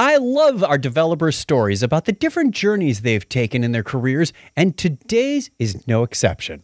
I 0.00 0.16
love 0.16 0.62
our 0.62 0.78
developers' 0.78 1.36
stories 1.36 1.82
about 1.82 2.04
the 2.04 2.12
different 2.12 2.54
journeys 2.54 3.00
they've 3.00 3.28
taken 3.28 3.64
in 3.64 3.72
their 3.72 3.82
careers, 3.82 4.32
and 4.56 4.78
today's 4.78 5.50
is 5.58 5.88
no 5.88 6.04
exception. 6.04 6.62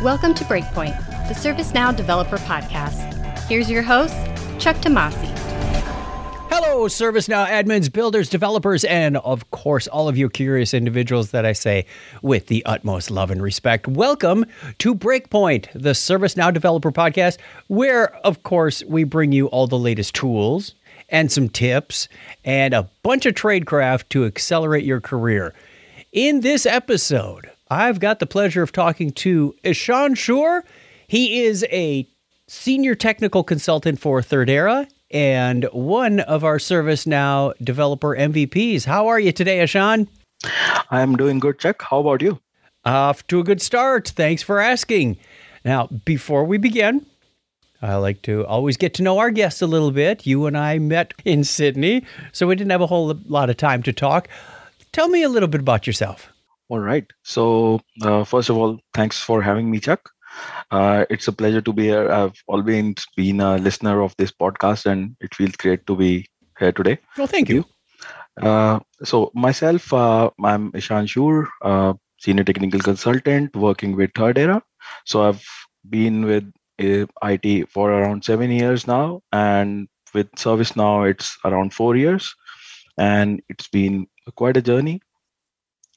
Welcome 0.00 0.32
to 0.34 0.44
Breakpoint, 0.44 0.96
the 1.26 1.34
ServiceNow 1.34 1.96
Developer 1.96 2.38
Podcast. 2.38 3.48
Here's 3.48 3.68
your 3.68 3.82
host, 3.82 4.14
Chuck 4.60 4.76
Tomasi. 4.76 5.29
Hello, 6.62 6.88
ServiceNow 6.88 7.48
admins, 7.48 7.90
builders, 7.90 8.28
developers, 8.28 8.84
and 8.84 9.16
of 9.16 9.50
course, 9.50 9.86
all 9.86 10.08
of 10.08 10.18
you 10.18 10.28
curious 10.28 10.74
individuals 10.74 11.30
that 11.30 11.46
I 11.46 11.54
say 11.54 11.86
with 12.20 12.48
the 12.48 12.62
utmost 12.66 13.10
love 13.10 13.30
and 13.30 13.42
respect. 13.42 13.88
Welcome 13.88 14.44
to 14.76 14.94
Breakpoint, 14.94 15.72
the 15.72 15.92
ServiceNow 15.92 16.52
Developer 16.52 16.92
Podcast, 16.92 17.38
where, 17.68 18.14
of 18.16 18.42
course, 18.42 18.84
we 18.84 19.04
bring 19.04 19.32
you 19.32 19.46
all 19.46 19.68
the 19.68 19.78
latest 19.78 20.14
tools 20.14 20.74
and 21.08 21.32
some 21.32 21.48
tips 21.48 22.08
and 22.44 22.74
a 22.74 22.90
bunch 23.02 23.24
of 23.24 23.34
tradecraft 23.34 24.10
to 24.10 24.26
accelerate 24.26 24.84
your 24.84 25.00
career. 25.00 25.54
In 26.12 26.40
this 26.40 26.66
episode, 26.66 27.50
I've 27.70 28.00
got 28.00 28.18
the 28.18 28.26
pleasure 28.26 28.62
of 28.62 28.70
talking 28.70 29.12
to 29.12 29.56
Ishan 29.64 30.14
Shur. 30.14 30.62
He 31.08 31.40
is 31.40 31.64
a 31.70 32.06
senior 32.48 32.94
technical 32.94 33.44
consultant 33.44 33.98
for 33.98 34.20
Thirdera 34.20 34.88
and 35.10 35.64
one 35.72 36.20
of 36.20 36.44
our 36.44 36.58
ServiceNow 36.58 37.54
developer 37.62 38.16
MVPs. 38.16 38.84
How 38.84 39.08
are 39.08 39.18
you 39.18 39.32
today, 39.32 39.60
Ishan? 39.60 40.08
I'm 40.90 41.16
doing 41.16 41.38
good, 41.38 41.58
Chuck. 41.58 41.82
How 41.82 41.98
about 42.00 42.22
you? 42.22 42.40
Off 42.84 43.26
to 43.26 43.40
a 43.40 43.44
good 43.44 43.60
start. 43.60 44.08
Thanks 44.08 44.42
for 44.42 44.60
asking. 44.60 45.18
Now, 45.64 45.88
before 46.04 46.44
we 46.44 46.56
begin, 46.56 47.04
I 47.82 47.96
like 47.96 48.22
to 48.22 48.46
always 48.46 48.76
get 48.76 48.94
to 48.94 49.02
know 49.02 49.18
our 49.18 49.30
guests 49.30 49.62
a 49.62 49.66
little 49.66 49.90
bit. 49.90 50.26
You 50.26 50.46
and 50.46 50.56
I 50.56 50.78
met 50.78 51.12
in 51.24 51.44
Sydney, 51.44 52.04
so 52.32 52.46
we 52.46 52.54
didn't 52.54 52.70
have 52.70 52.80
a 52.80 52.86
whole 52.86 53.14
lot 53.26 53.50
of 53.50 53.56
time 53.56 53.82
to 53.84 53.92
talk. 53.92 54.28
Tell 54.92 55.08
me 55.08 55.22
a 55.22 55.28
little 55.28 55.48
bit 55.48 55.60
about 55.60 55.86
yourself. 55.86 56.28
All 56.68 56.78
right. 56.78 57.04
So, 57.22 57.80
uh, 58.02 58.24
first 58.24 58.48
of 58.48 58.56
all, 58.56 58.78
thanks 58.94 59.18
for 59.20 59.42
having 59.42 59.70
me, 59.70 59.80
Chuck. 59.80 60.10
Uh, 60.70 61.04
it's 61.10 61.28
a 61.28 61.32
pleasure 61.32 61.60
to 61.60 61.72
be 61.72 61.84
here. 61.84 62.10
I've 62.10 62.42
always 62.46 62.94
been 63.16 63.40
a 63.40 63.58
listener 63.58 64.02
of 64.02 64.14
this 64.16 64.32
podcast, 64.32 64.86
and 64.86 65.16
it 65.20 65.34
feels 65.34 65.56
great 65.56 65.86
to 65.86 65.96
be 65.96 66.26
here 66.58 66.72
today. 66.72 66.98
Well, 67.16 67.26
thank 67.26 67.48
you. 67.48 67.64
Uh, 68.40 68.80
so, 69.02 69.30
myself, 69.34 69.92
uh, 69.92 70.30
I'm 70.42 70.70
Ishan 70.74 71.06
Shur, 71.06 71.48
uh, 71.62 71.94
senior 72.18 72.44
technical 72.44 72.80
consultant 72.80 73.54
working 73.56 73.96
with 73.96 74.12
Thirdera. 74.12 74.62
So, 75.04 75.22
I've 75.22 75.44
been 75.88 76.24
with 76.24 76.44
uh, 76.80 77.06
IT 77.22 77.70
for 77.70 77.90
around 77.90 78.24
seven 78.24 78.50
years 78.50 78.86
now, 78.86 79.22
and 79.32 79.88
with 80.14 80.30
ServiceNow, 80.32 81.10
it's 81.10 81.36
around 81.44 81.74
four 81.74 81.96
years, 81.96 82.34
and 82.98 83.42
it's 83.48 83.68
been 83.68 84.06
quite 84.36 84.56
a 84.56 84.62
journey. 84.62 85.00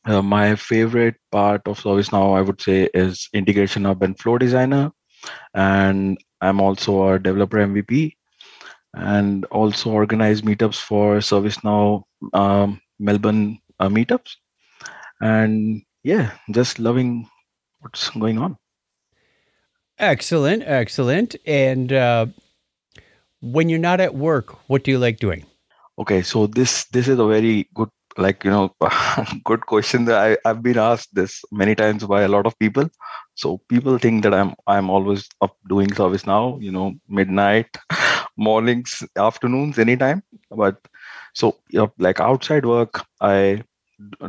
Uh, 0.06 0.22
my 0.22 0.56
favorite 0.56 1.16
part 1.32 1.62
of 1.66 1.80
ServiceNow, 1.80 2.38
I 2.38 2.42
would 2.42 2.60
say, 2.60 2.90
is 2.94 3.30
Integration 3.34 3.86
Hub 3.86 4.04
and 4.04 4.20
Flow 4.20 4.38
Designer. 4.38 4.92
And 5.54 6.18
I'm 6.42 6.60
also 6.60 7.14
a 7.14 7.20
developer 7.20 7.58
MVP 7.58 8.16
and 8.94 9.46
also 9.46 9.92
organize 9.92 10.42
meetups 10.42 10.80
for 10.80 11.18
ServiceNow 11.18 12.04
um, 12.34 12.82
Melbourne 13.00 13.60
uh, 13.80 13.88
meetups. 13.88 14.36
And 15.22 15.82
yeah, 16.04 16.32
just 16.52 16.80
loving 16.80 17.30
what's 17.80 18.10
going 18.10 18.38
on. 18.38 18.58
Excellent, 20.00 20.64
excellent. 20.66 21.36
And 21.46 21.94
uh, 21.94 22.26
when 23.42 23.70
you're 23.70 23.80
not 23.80 24.02
at 24.02 24.16
work, 24.16 24.70
what 24.70 24.84
do 24.84 24.92
you 24.92 25.00
like 25.00 25.20
doing? 25.20 25.46
Okay, 26.00 26.24
so 26.24 26.48
this 26.48 26.86
this 26.86 27.08
is 27.08 27.20
a 27.20 27.28
very 27.28 27.70
good 27.76 27.90
like 28.18 28.44
you 28.44 28.52
know 28.52 28.74
good 29.46 29.66
question 29.66 30.06
that 30.06 30.18
I, 30.20 30.50
i've 30.50 30.62
been 30.64 30.78
asked 30.78 31.14
this 31.16 31.42
many 31.52 31.76
times 31.76 32.04
by 32.06 32.22
a 32.24 32.28
lot 32.28 32.46
of 32.46 32.58
people. 32.60 32.90
So 33.36 33.60
people 33.70 33.98
think 33.98 34.24
that 34.24 34.34
i'm 34.34 34.54
i'm 34.68 34.90
always 34.90 35.28
up 35.42 35.56
doing 35.70 35.94
service 35.94 36.26
now 36.28 36.58
you 36.62 36.72
know 36.72 36.94
midnight 37.10 37.68
mornings 38.38 39.04
afternoons 39.18 39.80
anytime. 39.80 40.24
But 40.52 40.78
so 41.34 41.58
you 41.70 41.80
know, 41.80 41.94
like 41.98 42.20
outside 42.20 42.66
work 42.66 43.04
i 43.22 43.64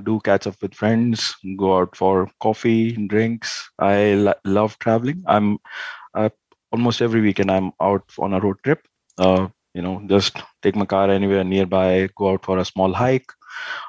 do 0.05 0.21
catch 0.25 0.47
up 0.47 0.55
with 0.63 0.75
friends 0.75 1.35
go 1.59 1.79
out 1.79 1.97
for 1.97 2.31
coffee 2.41 2.93
drinks. 3.09 3.71
I 3.79 4.35
love 4.45 4.79
traveling. 4.79 5.23
I'm 5.27 5.59
uh, 6.15 6.31
almost 6.73 7.03
every 7.03 7.21
weekend 7.21 7.51
i'm 7.51 7.73
out 7.81 8.05
on 8.19 8.35
a 8.35 8.41
road 8.41 8.57
trip. 8.65 8.87
Uh, 9.19 9.49
you 9.75 9.83
know 9.83 10.03
just 10.07 10.43
take 10.63 10.77
my 10.77 10.87
car 10.87 11.11
anywhere 11.11 11.45
nearby 11.45 12.09
go 12.17 12.33
out 12.33 12.45
for 12.45 12.59
a 12.59 12.65
small 12.65 12.93
hike 12.93 13.27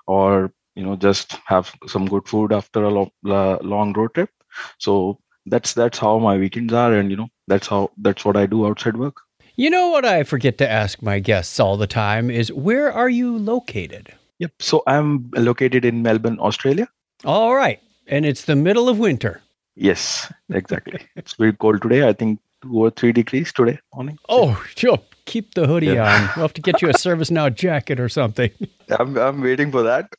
or 0.08 0.52
you 0.76 0.84
know 0.84 0.96
just 0.96 1.38
have 1.46 1.74
some 1.88 2.06
good 2.08 2.28
food 2.28 2.52
after 2.52 2.84
a 2.84 2.90
lo- 2.90 3.60
long 3.62 3.94
road 3.94 4.14
trip. 4.14 4.30
So 4.78 5.20
that's 5.46 5.74
that's 5.74 5.98
how 5.98 6.18
my 6.20 6.38
weekends 6.38 6.74
are 6.74 6.94
and 6.94 7.12
you 7.12 7.18
know 7.18 7.28
that's 7.48 7.68
how 7.68 7.92
that's 7.98 8.26
what 8.26 8.36
i 8.36 8.46
do 8.46 8.66
outside 8.66 8.98
work. 8.98 9.22
You 9.56 9.70
know 9.70 9.90
what 9.90 10.06
i 10.06 10.24
forget 10.24 10.58
to 10.58 10.70
ask 10.70 11.02
my 11.02 11.20
guests 11.20 11.60
all 11.60 11.78
the 11.78 11.88
time 11.88 12.30
is 12.30 12.52
where 12.52 12.92
are 12.92 13.10
you 13.10 13.38
located? 13.38 14.14
Yep. 14.40 14.52
So 14.60 14.84
i'm 14.88 15.32
located 15.36 15.86
in 15.86 16.02
melbourne 16.02 16.40
australia. 16.40 16.90
All 17.24 17.56
right. 17.56 17.80
And 18.08 18.26
it's 18.26 18.46
the 18.46 18.56
middle 18.56 18.90
of 18.90 19.00
winter. 19.00 19.42
Yes 19.76 20.32
exactly. 20.50 21.00
It's 21.16 21.34
very 21.34 21.54
cold 21.54 21.82
today. 21.82 22.08
I 22.08 22.14
think 22.14 22.40
two 22.62 22.86
or 22.86 22.90
three 22.90 23.12
degrees 23.12 23.54
today 23.54 23.80
morning. 23.94 24.18
Oh 24.30 24.62
sure 24.76 25.00
keep 25.26 25.54
the 25.54 25.68
hoodie 25.68 25.88
yeah. 25.88 26.16
on. 26.16 26.22
We'll 26.36 26.46
have 26.46 26.54
to 26.54 26.62
get 26.62 26.82
you 26.82 26.90
a 26.90 26.94
ServiceNow 26.94 27.54
jacket 27.54 28.00
or 28.00 28.10
something. 28.10 28.52
I'm, 28.90 29.18
I'm 29.18 29.42
waiting 29.42 29.72
for 29.72 29.84
that. 29.84 30.10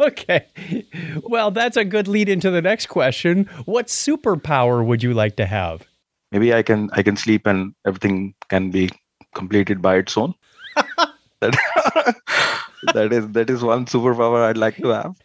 okay. 0.00 0.46
Well, 1.22 1.50
that's 1.50 1.76
a 1.76 1.84
good 1.84 2.08
lead 2.08 2.28
into 2.28 2.50
the 2.50 2.62
next 2.62 2.86
question. 2.86 3.44
What 3.64 3.86
superpower 3.86 4.84
would 4.84 5.02
you 5.02 5.14
like 5.14 5.36
to 5.36 5.46
have? 5.46 5.86
Maybe 6.32 6.54
I 6.54 6.62
can 6.62 6.90
I 6.92 7.02
can 7.02 7.16
sleep 7.16 7.46
and 7.46 7.74
everything 7.84 8.34
can 8.48 8.70
be 8.70 8.90
completed 9.34 9.82
by 9.82 9.96
its 9.96 10.16
own. 10.16 10.34
that, 11.40 12.14
that 12.94 13.12
is 13.12 13.28
that 13.30 13.50
is 13.50 13.62
one 13.62 13.86
superpower 13.86 14.44
I'd 14.44 14.56
like 14.56 14.76
to 14.76 14.88
have. 14.88 15.16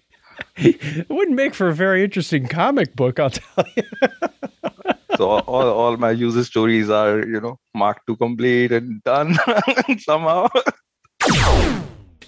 It 0.57 1.09
wouldn't 1.09 1.35
make 1.35 1.53
for 1.53 1.69
a 1.69 1.73
very 1.73 2.03
interesting 2.03 2.47
comic 2.47 2.95
book, 2.95 3.19
I'll 3.19 3.29
tell 3.29 3.65
you 3.75 3.83
so 5.17 5.29
all, 5.29 5.69
all 5.69 5.97
my 5.97 6.11
user 6.11 6.43
stories 6.43 6.89
are 6.89 7.25
you 7.25 7.39
know 7.39 7.57
marked 7.73 8.07
to 8.07 8.15
complete 8.15 8.71
and 8.71 9.03
done 9.03 9.35
somehow 9.99 10.47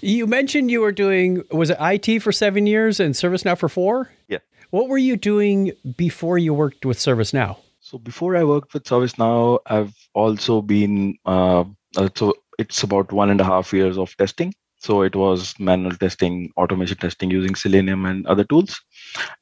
you 0.00 0.26
mentioned 0.26 0.70
you 0.70 0.80
were 0.80 0.92
doing 0.92 1.42
was 1.50 1.70
it 1.70 1.76
IT 1.80 2.20
for 2.20 2.32
seven 2.32 2.66
years 2.66 3.00
and 3.00 3.14
ServiceNow 3.14 3.56
for 3.58 3.68
four? 3.68 4.10
Yeah. 4.28 4.38
What 4.70 4.88
were 4.88 4.98
you 4.98 5.16
doing 5.16 5.72
before 5.96 6.38
you 6.38 6.54
worked 6.54 6.84
with 6.84 6.98
ServiceNow? 6.98 7.56
So 7.80 7.98
before 7.98 8.36
I 8.36 8.44
worked 8.44 8.74
with 8.74 8.84
ServiceNow, 8.84 9.60
I've 9.66 9.94
also 10.14 10.60
been 10.60 11.16
uh, 11.24 11.64
uh, 11.96 12.08
so 12.14 12.34
it's 12.58 12.82
about 12.82 13.12
one 13.12 13.30
and 13.30 13.40
a 13.40 13.44
half 13.44 13.72
years 13.72 13.96
of 13.98 14.16
testing. 14.16 14.54
So 14.80 15.02
it 15.02 15.16
was 15.16 15.58
manual 15.58 15.96
testing, 15.96 16.52
automation 16.56 16.98
testing 16.98 17.30
using 17.30 17.54
Selenium 17.56 18.04
and 18.04 18.26
other 18.26 18.44
tools, 18.44 18.80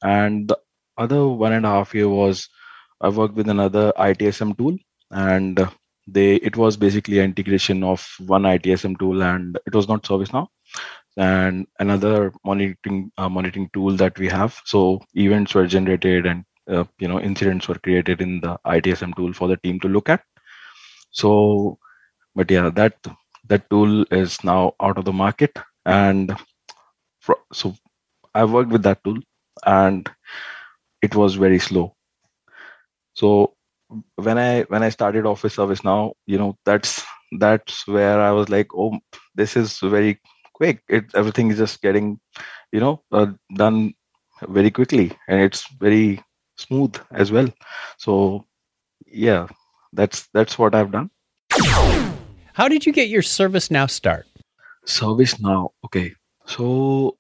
and 0.03 0.49
the 0.49 0.59
other 0.97 1.27
one 1.28 1.53
and 1.53 1.67
a 1.67 1.69
half 1.69 1.95
year 1.95 2.09
was 2.09 2.49
I 3.01 3.09
worked 3.09 3.34
with 3.34 3.49
another 3.49 3.93
ITSM 3.97 4.55
tool, 4.55 4.77
and 5.11 5.59
they 6.07 6.37
it 6.37 6.57
was 6.57 6.77
basically 6.77 7.19
an 7.19 7.27
integration 7.27 7.83
of 7.84 8.07
one 8.27 8.47
ITSM 8.47 8.97
tool, 8.99 9.23
and 9.23 9.59
it 9.67 9.75
was 9.75 9.89
not 9.89 10.05
ServiceNow, 10.05 10.47
and 11.17 11.67
another 11.79 12.33
monitoring 12.45 13.12
uh, 13.19 13.29
monitoring 13.29 13.71
tool 13.75 13.97
that 13.97 14.19
we 14.19 14.29
have. 14.29 14.61
So 14.67 15.01
events 15.15 15.55
were 15.55 15.67
generated, 15.67 16.27
and 16.27 16.45
uh, 16.71 16.84
you 16.99 17.09
know 17.09 17.21
incidents 17.21 17.69
were 17.69 17.79
created 17.81 18.21
in 18.23 18.41
the 18.41 18.59
ITSM 18.67 19.15
tool 19.17 19.33
for 19.33 19.49
the 19.49 19.57
team 19.59 19.81
to 19.81 19.89
look 19.89 20.09
at. 20.11 20.23
So, 21.13 21.78
but 22.34 22.51
yeah, 22.51 22.71
that 22.71 22.97
that 23.49 23.71
tool 23.71 24.05
is 24.13 24.43
now 24.45 24.75
out 24.81 24.98
of 24.98 25.04
the 25.07 25.13
market, 25.13 25.57
and 25.87 26.37
so 27.53 27.75
I 28.34 28.45
worked 28.47 28.71
with 28.72 28.84
that 28.84 29.04
tool, 29.04 29.19
and 29.66 30.09
it 31.03 31.16
was 31.16 31.37
very 31.37 31.60
slow 31.60 31.96
so 33.16 33.28
when 34.27 34.39
i 34.39 34.63
when 34.74 34.83
i 34.83 34.91
started 34.91 35.27
office 35.27 35.54
service 35.54 35.83
now 35.84 36.13
you 36.27 36.39
know 36.39 36.57
that's 36.65 37.04
that's 37.41 37.86
where 37.86 38.21
i 38.21 38.30
was 38.30 38.48
like 38.48 38.68
oh 38.74 38.92
this 39.34 39.57
is 39.57 39.78
very 39.78 40.18
quick. 40.57 40.83
It 40.89 41.04
everything 41.15 41.51
is 41.51 41.59
just 41.59 41.83
getting 41.83 42.18
you 42.72 42.80
know 42.80 43.03
uh, 43.13 43.27
done 43.54 43.95
very 44.48 44.71
quickly 44.71 45.13
and 45.28 45.41
it's 45.41 45.65
very 45.80 46.21
smooth 46.57 46.97
as 47.13 47.30
well. 47.30 47.48
So 47.98 48.47
yeah 49.07 49.47
that's 49.92 50.28
that's 50.34 50.59
what 50.59 50.74
i've 50.74 50.91
done. 50.91 51.10
How 52.54 52.69
did 52.69 52.86
you 52.86 52.92
get 52.92 53.09
your 53.09 53.22
service 53.22 53.71
now 53.71 53.86
start? 53.86 54.27
Service 54.84 55.39
now 55.41 55.71
okay. 55.84 56.12
So 56.47 57.19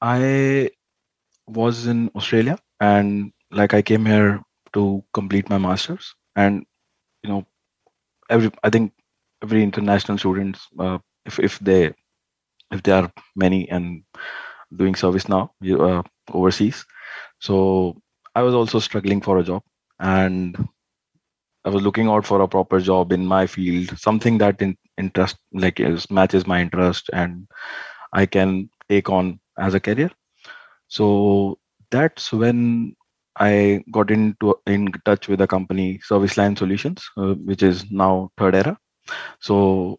i 0.00 0.70
was 1.46 1.86
in 1.86 2.10
australia 2.16 2.56
and 2.80 3.32
like 3.50 3.74
I 3.74 3.82
came 3.82 4.06
here 4.06 4.42
to 4.74 5.04
complete 5.14 5.48
my 5.50 5.58
masters, 5.58 6.14
and 6.36 6.64
you 7.22 7.30
know, 7.30 7.46
every 8.30 8.50
I 8.64 8.70
think 8.70 8.92
every 9.42 9.62
international 9.62 10.18
students 10.18 10.66
uh, 10.78 10.98
if 11.26 11.38
if 11.38 11.58
they 11.60 11.92
if 12.70 12.82
there 12.82 12.96
are 13.04 13.12
many 13.36 13.68
and 13.70 14.02
doing 14.76 14.94
service 14.94 15.28
now 15.28 15.52
uh, 15.70 16.02
overseas. 16.32 16.84
So 17.40 18.00
i 18.36 18.42
was 18.42 18.54
also 18.54 18.78
struggling 18.78 19.20
for 19.20 19.38
a 19.38 19.44
job 19.44 19.62
and 20.00 20.56
i 21.64 21.68
was 21.70 21.82
looking 21.82 22.08
out 22.08 22.26
for 22.26 22.40
a 22.40 22.48
proper 22.48 22.80
job 22.80 23.12
in 23.12 23.24
my 23.26 23.46
field 23.46 23.96
something 23.98 24.38
that 24.38 24.60
in, 24.62 24.76
interest 24.98 25.36
like 25.52 25.80
is, 25.80 26.10
matches 26.10 26.46
my 26.46 26.60
interest 26.60 27.10
and 27.12 27.46
i 28.12 28.24
can 28.26 28.68
take 28.88 29.08
on 29.10 29.38
as 29.58 29.74
a 29.74 29.80
career. 29.80 30.10
So 30.88 31.58
that's 31.90 32.32
when 32.32 32.94
i 33.40 33.82
got 33.92 34.10
into 34.10 34.54
in 34.66 34.90
touch 35.04 35.28
with 35.28 35.40
a 35.40 35.46
company 35.46 36.00
service 36.04 36.36
line 36.36 36.56
solutions 36.56 37.08
uh, 37.16 37.34
which 37.50 37.62
is 37.62 37.90
now 37.90 38.30
Thirdera. 38.38 38.76
so 39.40 39.98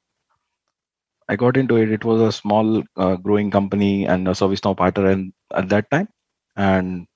I 1.29 1.35
got 1.35 1.57
into 1.57 1.77
it. 1.77 1.91
It 1.91 2.03
was 2.05 2.21
a 2.21 2.31
small, 2.31 2.83
uh, 2.97 3.15
growing 3.15 3.49
company 3.51 4.05
and 4.05 4.27
a 4.27 4.31
ServiceNow 4.31 4.75
partner, 4.77 5.07
and 5.07 5.33
at 5.55 5.69
that 5.69 5.89
time, 5.89 6.09
and 6.57 7.07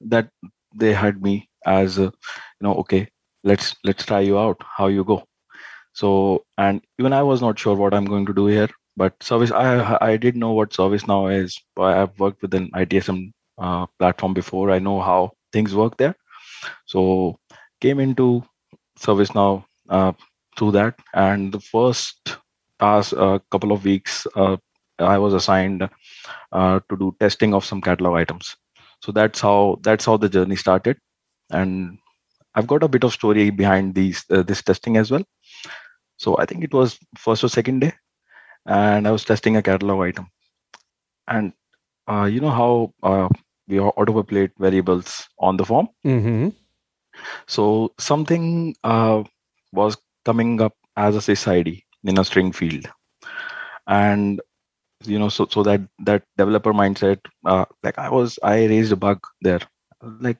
that 0.00 0.28
they 0.74 0.92
had 0.92 1.22
me 1.22 1.48
as, 1.66 1.98
a, 1.98 2.04
you 2.04 2.12
know, 2.62 2.74
okay, 2.76 3.08
let's 3.44 3.74
let's 3.84 4.04
try 4.04 4.20
you 4.20 4.38
out. 4.38 4.56
How 4.76 4.88
you 4.88 5.04
go? 5.04 5.24
So, 5.92 6.44
and 6.58 6.82
even 6.98 7.12
I 7.12 7.22
was 7.22 7.42
not 7.42 7.58
sure 7.58 7.76
what 7.76 7.94
I'm 7.94 8.06
going 8.06 8.26
to 8.26 8.34
do 8.34 8.46
here. 8.46 8.68
But 8.96 9.22
service, 9.22 9.52
I 9.52 9.98
I 10.00 10.16
did 10.16 10.36
know 10.36 10.52
what 10.52 10.70
ServiceNow 10.70 11.34
is. 11.42 11.60
I've 11.78 12.18
worked 12.18 12.42
with 12.42 12.54
an 12.54 12.70
ITSM 12.74 13.32
uh, 13.58 13.86
platform 13.98 14.34
before. 14.34 14.70
I 14.70 14.78
know 14.78 15.00
how 15.00 15.32
things 15.52 15.74
work 15.74 15.96
there. 15.96 16.14
So, 16.86 17.38
came 17.80 18.00
into 18.00 18.44
ServiceNow 18.98 19.64
uh, 19.88 20.12
through 20.58 20.72
that, 20.72 20.94
and 21.14 21.52
the 21.52 21.60
first 21.60 22.38
past 22.78 23.12
a 23.12 23.40
couple 23.50 23.72
of 23.72 23.84
weeks, 23.84 24.26
uh, 24.36 24.56
I 24.98 25.18
was 25.18 25.34
assigned 25.34 25.88
uh, 26.52 26.80
to 26.88 26.96
do 26.96 27.16
testing 27.20 27.54
of 27.54 27.64
some 27.64 27.80
catalog 27.80 28.16
items. 28.16 28.56
So 29.02 29.12
that's 29.12 29.40
how 29.40 29.78
that's 29.82 30.04
how 30.04 30.16
the 30.16 30.28
journey 30.28 30.56
started, 30.56 30.98
and 31.50 31.98
I've 32.54 32.66
got 32.66 32.82
a 32.82 32.88
bit 32.88 33.04
of 33.04 33.12
story 33.12 33.50
behind 33.50 33.94
these 33.94 34.24
uh, 34.30 34.42
this 34.42 34.62
testing 34.62 34.96
as 34.96 35.10
well. 35.10 35.24
So 36.18 36.36
I 36.38 36.46
think 36.46 36.64
it 36.64 36.74
was 36.74 36.98
first 37.18 37.44
or 37.44 37.48
second 37.48 37.80
day, 37.80 37.92
and 38.66 39.08
I 39.08 39.12
was 39.12 39.24
testing 39.24 39.56
a 39.56 39.62
catalog 39.62 40.02
item, 40.02 40.28
and 41.28 41.52
uh, 42.10 42.24
you 42.24 42.40
know 42.40 42.50
how 42.50 42.92
uh, 43.02 43.28
we 43.68 43.76
autopopulate 43.76 44.50
variables 44.58 45.28
on 45.38 45.56
the 45.56 45.64
form. 45.64 45.88
Mm-hmm. 46.04 46.48
So 47.46 47.92
something 47.98 48.74
uh, 48.84 49.24
was 49.72 49.96
coming 50.24 50.60
up 50.60 50.74
as 50.96 51.16
a 51.16 51.20
sys 51.20 51.82
in 52.04 52.18
a 52.18 52.24
string 52.24 52.52
field 52.52 52.86
and 53.86 54.40
you 55.04 55.18
know 55.18 55.28
so 55.28 55.46
so 55.50 55.62
that 55.62 55.80
that 55.98 56.22
developer 56.36 56.72
mindset 56.72 57.18
uh, 57.44 57.64
like 57.82 57.98
i 57.98 58.08
was 58.08 58.38
i 58.42 58.64
raised 58.66 58.92
a 58.92 58.96
bug 58.96 59.18
there 59.40 59.60
like 60.20 60.38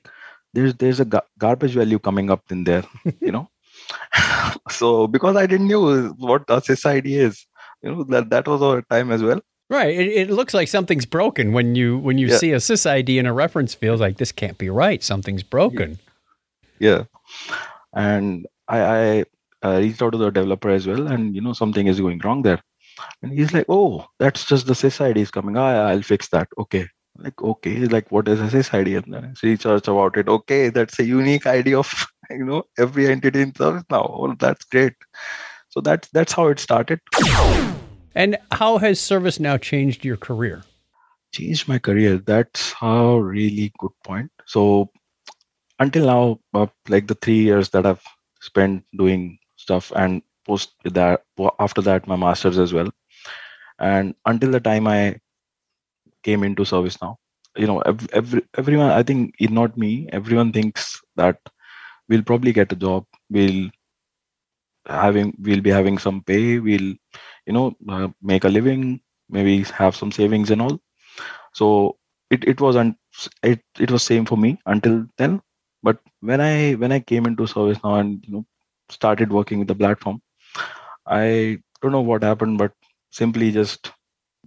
there's 0.53 0.73
there's 0.75 0.99
a 0.99 1.05
ga- 1.05 1.29
garbage 1.37 1.73
value 1.73 1.99
coming 1.99 2.31
up 2.31 2.41
in 2.51 2.63
there 2.63 2.83
you 3.21 3.31
know 3.31 3.47
so 4.69 5.07
because 5.07 5.35
i 5.35 5.45
didn't 5.45 5.67
know 5.67 6.07
what 6.31 6.43
a 6.49 6.59
sys 6.61 7.05
is 7.25 7.45
you 7.83 7.91
know 7.91 8.03
that 8.03 8.29
that 8.29 8.47
was 8.47 8.61
our 8.61 8.81
time 8.93 9.11
as 9.11 9.23
well 9.23 9.41
right 9.69 9.97
it, 9.97 10.07
it 10.07 10.29
looks 10.29 10.53
like 10.53 10.67
something's 10.67 11.05
broken 11.05 11.53
when 11.53 11.75
you 11.75 11.97
when 11.97 12.17
you 12.17 12.27
yeah. 12.27 12.37
see 12.37 12.51
a 12.51 12.57
sys 12.57 12.89
ID 12.89 13.19
in 13.19 13.25
a 13.25 13.33
reference 13.33 13.73
field 13.73 13.99
like 13.99 14.17
this 14.17 14.31
can't 14.31 14.57
be 14.57 14.69
right 14.69 15.03
something's 15.03 15.43
broken 15.43 15.99
yeah 16.79 17.03
and 17.93 18.47
i 18.67 18.79
i 18.79 19.25
uh, 19.63 19.79
reached 19.79 20.01
out 20.01 20.11
to 20.11 20.17
the 20.17 20.29
developer 20.29 20.69
as 20.69 20.87
well, 20.87 21.07
and 21.07 21.35
you 21.35 21.41
know 21.41 21.53
something 21.53 21.87
is 21.87 21.99
going 21.99 22.19
wrong 22.23 22.41
there. 22.41 22.61
And 23.21 23.31
he's 23.31 23.53
like, 23.53 23.65
"Oh, 23.69 24.05
that's 24.19 24.45
just 24.45 24.67
the 24.67 24.73
sys 24.73 25.01
ID 25.01 25.21
is 25.21 25.31
coming. 25.31 25.57
I, 25.57 25.91
I'll 25.91 26.01
fix 26.01 26.29
that. 26.29 26.47
Okay." 26.57 26.87
Like, 27.19 27.41
okay, 27.41 27.77
like 27.85 28.11
what 28.11 28.27
is 28.27 28.39
a 28.39 28.43
sys 28.43 28.73
ID? 28.73 28.95
And 28.95 29.13
then 29.13 29.25
I 29.25 29.47
research 29.47 29.87
about 29.87 30.17
it. 30.17 30.27
Okay, 30.27 30.69
that's 30.69 30.99
a 30.99 31.05
unique 31.05 31.47
ID 31.47 31.73
of 31.73 32.07
you 32.29 32.45
know 32.45 32.63
every 32.77 33.07
entity 33.07 33.41
in 33.41 33.55
service 33.55 33.83
now. 33.89 34.03
Oh, 34.03 34.35
that's 34.39 34.65
great. 34.65 34.93
So 35.69 35.81
that's 35.81 36.09
that's 36.09 36.33
how 36.33 36.47
it 36.47 36.59
started. 36.59 36.99
And 38.17 38.37
how 38.51 38.79
has 38.79 38.99
service 38.99 39.39
now 39.39 39.57
changed 39.57 40.03
your 40.03 40.17
career? 40.17 40.63
Changed 41.31 41.67
my 41.67 41.77
career. 41.77 42.17
That's 42.17 42.73
a 42.81 43.19
really 43.21 43.71
good 43.77 43.91
point. 44.03 44.31
So 44.45 44.89
until 45.77 46.07
now, 46.07 46.39
uh, 46.53 46.67
like 46.89 47.05
the 47.05 47.13
three 47.15 47.43
years 47.43 47.69
that 47.69 47.85
I've 47.85 48.01
spent 48.41 48.83
doing 48.97 49.37
stuff 49.57 49.91
and 49.95 50.23
post 50.47 50.73
that 50.83 51.21
after 51.59 51.81
that 51.81 52.07
my 52.07 52.15
masters 52.15 52.57
as 52.57 52.73
well 52.73 52.89
and 53.79 54.15
until 54.25 54.51
the 54.51 54.59
time 54.59 54.87
i 54.87 55.15
came 56.23 56.43
into 56.43 56.65
service 56.65 56.97
now 57.01 57.17
you 57.57 57.67
know 57.67 57.79
every, 57.81 58.07
every 58.13 58.41
everyone 58.57 58.91
i 58.91 59.03
think 59.03 59.35
not 59.59 59.77
me 59.77 60.07
everyone 60.11 60.51
thinks 60.51 61.01
that 61.15 61.37
we'll 62.09 62.23
probably 62.23 62.53
get 62.53 62.71
a 62.71 62.75
job 62.75 63.05
we'll 63.29 63.69
having 64.87 65.33
we'll 65.39 65.61
be 65.61 65.69
having 65.69 65.97
some 65.97 66.23
pay 66.23 66.59
we'll 66.59 66.93
you 67.47 67.53
know 67.53 67.75
uh, 67.89 68.09
make 68.21 68.45
a 68.45 68.49
living 68.49 69.01
maybe 69.29 69.63
have 69.81 69.95
some 69.95 70.11
savings 70.11 70.51
and 70.51 70.61
all. 70.61 70.79
So 71.53 71.97
it, 72.31 72.43
it 72.45 72.61
was 72.61 72.75
un- 72.75 72.97
it, 73.43 73.61
it 73.79 73.91
was 73.91 74.03
same 74.03 74.25
for 74.25 74.37
me 74.37 74.59
until 74.65 75.05
then. 75.17 75.41
But 75.83 75.99
when 76.21 76.41
i 76.41 76.73
when 76.73 76.91
i 76.91 76.99
came 76.99 77.25
into 77.25 77.47
service 77.47 77.79
now 77.83 77.95
and 77.95 78.23
you 78.27 78.33
know 78.33 78.45
started 78.89 79.31
working 79.31 79.59
with 79.59 79.67
the 79.69 79.75
platform 79.75 80.21
i 81.07 81.57
don't 81.81 81.91
know 81.95 82.01
what 82.09 82.23
happened 82.23 82.57
but 82.57 82.71
simply 83.11 83.51
just 83.51 83.91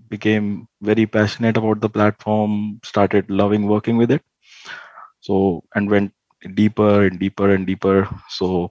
became 0.08 0.66
very 0.82 1.06
passionate 1.06 1.56
about 1.56 1.80
the 1.80 1.88
platform 1.88 2.80
started 2.84 3.30
loving 3.30 3.66
working 3.68 3.96
with 3.96 4.10
it. 4.10 4.22
So 5.20 5.64
and 5.74 5.90
went 5.90 6.12
deeper 6.54 7.06
and 7.06 7.18
deeper 7.18 7.50
and 7.54 7.66
deeper. 7.66 8.08
So 8.28 8.70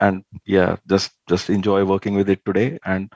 and 0.00 0.24
yeah 0.46 0.76
just 0.88 1.12
just 1.28 1.50
enjoy 1.50 1.84
working 1.84 2.14
with 2.14 2.28
it 2.28 2.44
today. 2.44 2.78
And 2.84 3.10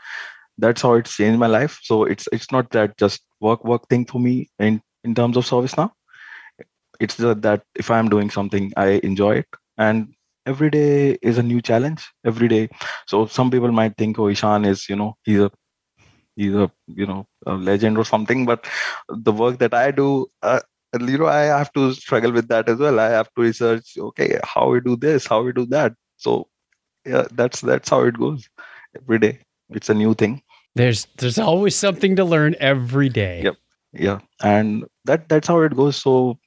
that's 0.59 0.83
how 0.83 0.95
it's 0.95 1.17
changed 1.17 1.39
my 1.41 1.47
life. 1.47 1.79
So 1.83 2.05
it's 2.05 2.29
it's 2.33 2.51
not 2.53 2.71
that 2.71 2.97
just 2.99 3.23
work 3.41 3.65
work 3.65 3.89
thing 3.89 4.07
for 4.07 4.21
me 4.21 4.49
in 4.59 4.81
in 5.05 5.15
terms 5.15 5.37
of 5.37 5.47
service 5.47 5.77
now. 5.77 5.93
It's 7.01 7.17
just 7.17 7.43
that 7.43 7.63
if 7.75 7.91
i'm 7.91 8.09
doing 8.09 8.31
something 8.31 8.73
i 8.77 8.87
enjoy 9.11 9.37
it. 9.43 9.47
And 9.79 10.15
every 10.47 10.71
day 10.71 11.19
is 11.23 11.39
a 11.39 11.43
new 11.43 11.61
challenge 11.61 12.09
every 12.25 12.49
day. 12.49 12.69
So 13.07 13.27
some 13.27 13.51
people 13.51 13.73
might 13.73 13.97
think 13.97 14.19
oh 14.19 14.29
ishan 14.29 14.65
is 14.67 14.89
you 14.89 14.97
know 14.97 15.17
he's 15.25 15.41
a 15.41 15.51
he's 16.37 16.55
a 16.55 16.71
you 16.87 17.07
know 17.07 17.27
a 17.47 17.55
legend 17.55 17.99
or 17.99 18.05
something. 18.05 18.47
But 18.47 18.67
the 19.09 19.33
work 19.33 19.59
that 19.59 19.75
i 19.75 19.91
do 19.91 20.27
uh, 20.43 20.61
you 21.01 21.19
know 21.19 21.27
i 21.27 21.43
have 21.59 21.73
to 21.75 21.93
struggle 21.93 22.33
with 22.33 22.49
that 22.49 22.69
as 22.69 22.79
well. 22.79 23.01
I 23.01 23.09
have 23.11 23.31
to 23.35 23.43
research 23.43 23.95
okay 24.11 24.39
how 24.55 24.71
we 24.71 24.81
do 24.81 24.97
this 24.97 25.27
how 25.27 25.43
we 25.43 25.53
do 25.53 25.67
that 25.77 25.95
so 26.17 26.49
yeah 27.05 27.27
that's 27.33 27.61
that's 27.61 27.89
how 27.89 28.03
it 28.03 28.19
goes 28.19 28.49
every 28.97 29.19
day. 29.19 29.39
It's 29.71 29.89
a 29.89 29.95
new 29.95 30.15
thing. 30.15 30.43
There's 30.75 31.07
there's 31.19 31.39
always 31.39 31.77
something 31.77 32.17
to 32.17 32.25
learn 32.25 32.55
every 32.61 33.09
day. 33.09 33.43
Yep. 33.43 33.57
Yeah. 33.93 34.19
And 34.43 34.85
that 35.05 35.29
that's 35.29 35.49
how 35.49 35.61
it 35.63 35.77
goes. 35.77 35.97
So 35.97 36.39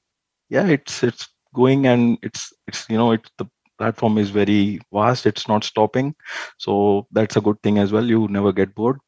yeah 0.50 0.68
it's 0.68 1.04
it's 1.04 1.28
going 1.54 1.88
and 1.88 2.18
it's 2.22 2.54
it's 2.68 2.86
you 2.90 2.98
know 2.98 3.12
it's 3.12 3.30
the 3.38 3.46
platform 3.78 4.18
is 4.18 4.30
very 4.30 4.80
vast. 4.94 5.26
It's 5.26 5.48
not 5.48 5.64
stopping. 5.64 6.16
So 6.58 7.08
that's 7.12 7.38
a 7.38 7.42
good 7.42 7.62
thing 7.64 7.80
as 7.80 7.92
well. 7.92 8.06
You 8.06 8.28
never 8.28 8.52
get 8.52 8.76
bored. 8.76 9.00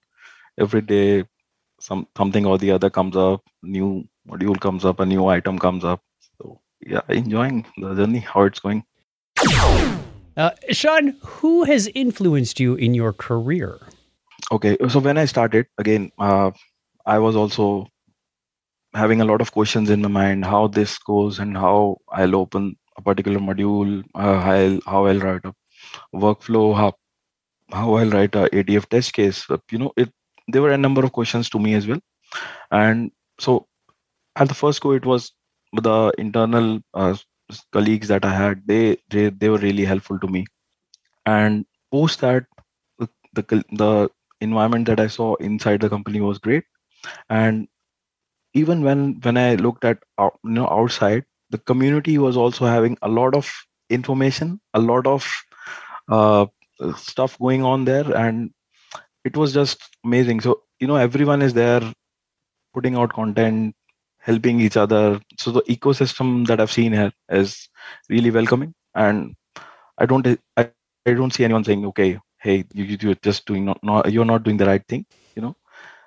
Every 0.59 0.81
day 0.81 1.25
some 1.79 2.07
something 2.17 2.45
or 2.45 2.57
the 2.57 2.71
other 2.71 2.89
comes 2.89 3.15
up. 3.15 3.41
New 3.63 4.07
module 4.27 4.59
comes 4.59 4.85
up. 4.85 4.99
A 4.99 5.05
new 5.05 5.27
item 5.27 5.59
comes 5.59 5.83
up. 5.83 6.01
So 6.37 6.59
yeah 6.81 7.01
enjoying 7.09 7.65
the 7.77 7.93
journey 7.93 8.19
how 8.19 8.43
it's 8.43 8.59
going 8.59 8.83
uh, 10.37 10.51
sean 10.69 11.15
who 11.21 11.63
has 11.63 11.89
influenced 11.95 12.59
you 12.59 12.75
in 12.75 12.93
your 12.93 13.13
career 13.13 13.79
okay 14.51 14.77
so 14.89 14.99
when 14.99 15.17
i 15.17 15.25
started 15.25 15.65
again 15.77 16.11
uh, 16.19 16.51
i 17.05 17.17
was 17.19 17.35
also 17.35 17.87
having 18.93 19.21
a 19.21 19.25
lot 19.25 19.41
of 19.41 19.51
questions 19.51 19.89
in 19.89 20.01
my 20.01 20.07
mind 20.07 20.45
how 20.45 20.67
this 20.67 20.97
goes 20.99 21.39
and 21.39 21.57
how 21.57 21.97
i'll 22.11 22.35
open 22.35 22.75
a 22.97 23.01
particular 23.01 23.39
module, 23.39 24.03
uh, 24.15 24.39
how, 24.39 24.51
I'll, 24.51 24.79
how 24.85 25.05
I'll 25.05 25.19
write 25.19 25.45
a 25.45 25.53
workflow, 26.13 26.75
how, 26.75 26.93
how 27.71 27.93
I'll 27.95 28.09
write 28.09 28.35
a 28.35 28.49
ATF 28.49 28.87
test 28.87 29.13
case. 29.13 29.45
You 29.71 29.79
know, 29.79 29.93
it 29.97 30.11
there 30.47 30.61
were 30.61 30.71
a 30.71 30.77
number 30.77 31.03
of 31.03 31.11
questions 31.11 31.49
to 31.49 31.59
me 31.59 31.75
as 31.75 31.87
well. 31.87 31.99
And 32.71 33.11
so 33.39 33.67
at 34.35 34.47
the 34.47 34.53
first 34.53 34.81
go, 34.81 34.91
it 34.91 35.05
was 35.05 35.31
the 35.73 36.11
internal 36.17 36.79
uh, 36.93 37.15
colleagues 37.73 38.07
that 38.09 38.25
I 38.25 38.33
had, 38.33 38.67
they, 38.67 38.97
they 39.09 39.29
they 39.29 39.49
were 39.49 39.57
really 39.57 39.85
helpful 39.85 40.19
to 40.19 40.27
me. 40.27 40.45
And 41.25 41.65
post 41.91 42.21
that, 42.21 42.45
the, 43.33 43.63
the 43.71 44.09
environment 44.41 44.87
that 44.87 44.99
I 44.99 45.07
saw 45.07 45.35
inside 45.35 45.81
the 45.81 45.89
company 45.89 46.21
was 46.21 46.39
great. 46.39 46.63
And 47.29 47.67
even 48.53 48.83
when 48.83 49.19
when 49.21 49.37
I 49.37 49.55
looked 49.55 49.85
at 49.85 49.99
you 50.19 50.31
know 50.43 50.67
outside, 50.69 51.25
the 51.49 51.57
community 51.59 52.17
was 52.17 52.37
also 52.37 52.65
having 52.65 52.97
a 53.01 53.09
lot 53.09 53.35
of 53.35 53.51
information 53.89 54.59
a 54.73 54.79
lot 54.79 55.05
of 55.05 55.29
uh, 56.09 56.45
stuff 56.95 57.37
going 57.39 57.63
on 57.63 57.85
there 57.85 58.15
and 58.15 58.51
it 59.25 59.37
was 59.37 59.53
just 59.53 59.81
amazing 60.05 60.39
so 60.41 60.61
you 60.79 60.87
know 60.87 60.95
everyone 60.95 61.41
is 61.41 61.53
there 61.53 61.81
putting 62.73 62.95
out 62.95 63.13
content 63.13 63.75
helping 64.21 64.61
each 64.61 64.77
other. 64.77 65.19
So 65.39 65.51
the 65.51 65.61
ecosystem 65.63 66.47
that 66.47 66.61
i've 66.61 66.71
seen 66.71 66.93
here 66.93 67.11
is 67.29 67.69
really 68.09 68.31
welcoming. 68.31 68.73
And 68.95 69.35
i 69.99 70.05
don't 70.05 70.27
i, 70.57 70.69
I 71.05 71.13
don't 71.13 71.33
see 71.33 71.43
anyone 71.45 71.63
saying 71.63 71.85
okay 71.87 72.19
hey 72.41 72.65
you, 72.73 72.85
you're 73.01 73.15
just 73.15 73.45
doing 73.45 73.65
not, 73.65 73.83
not 73.83 74.11
you're 74.11 74.25
not 74.25 74.43
doing 74.43 74.57
the 74.57 74.65
right 74.65 74.85
thing 74.87 75.05
you 75.35 75.41
know? 75.41 75.55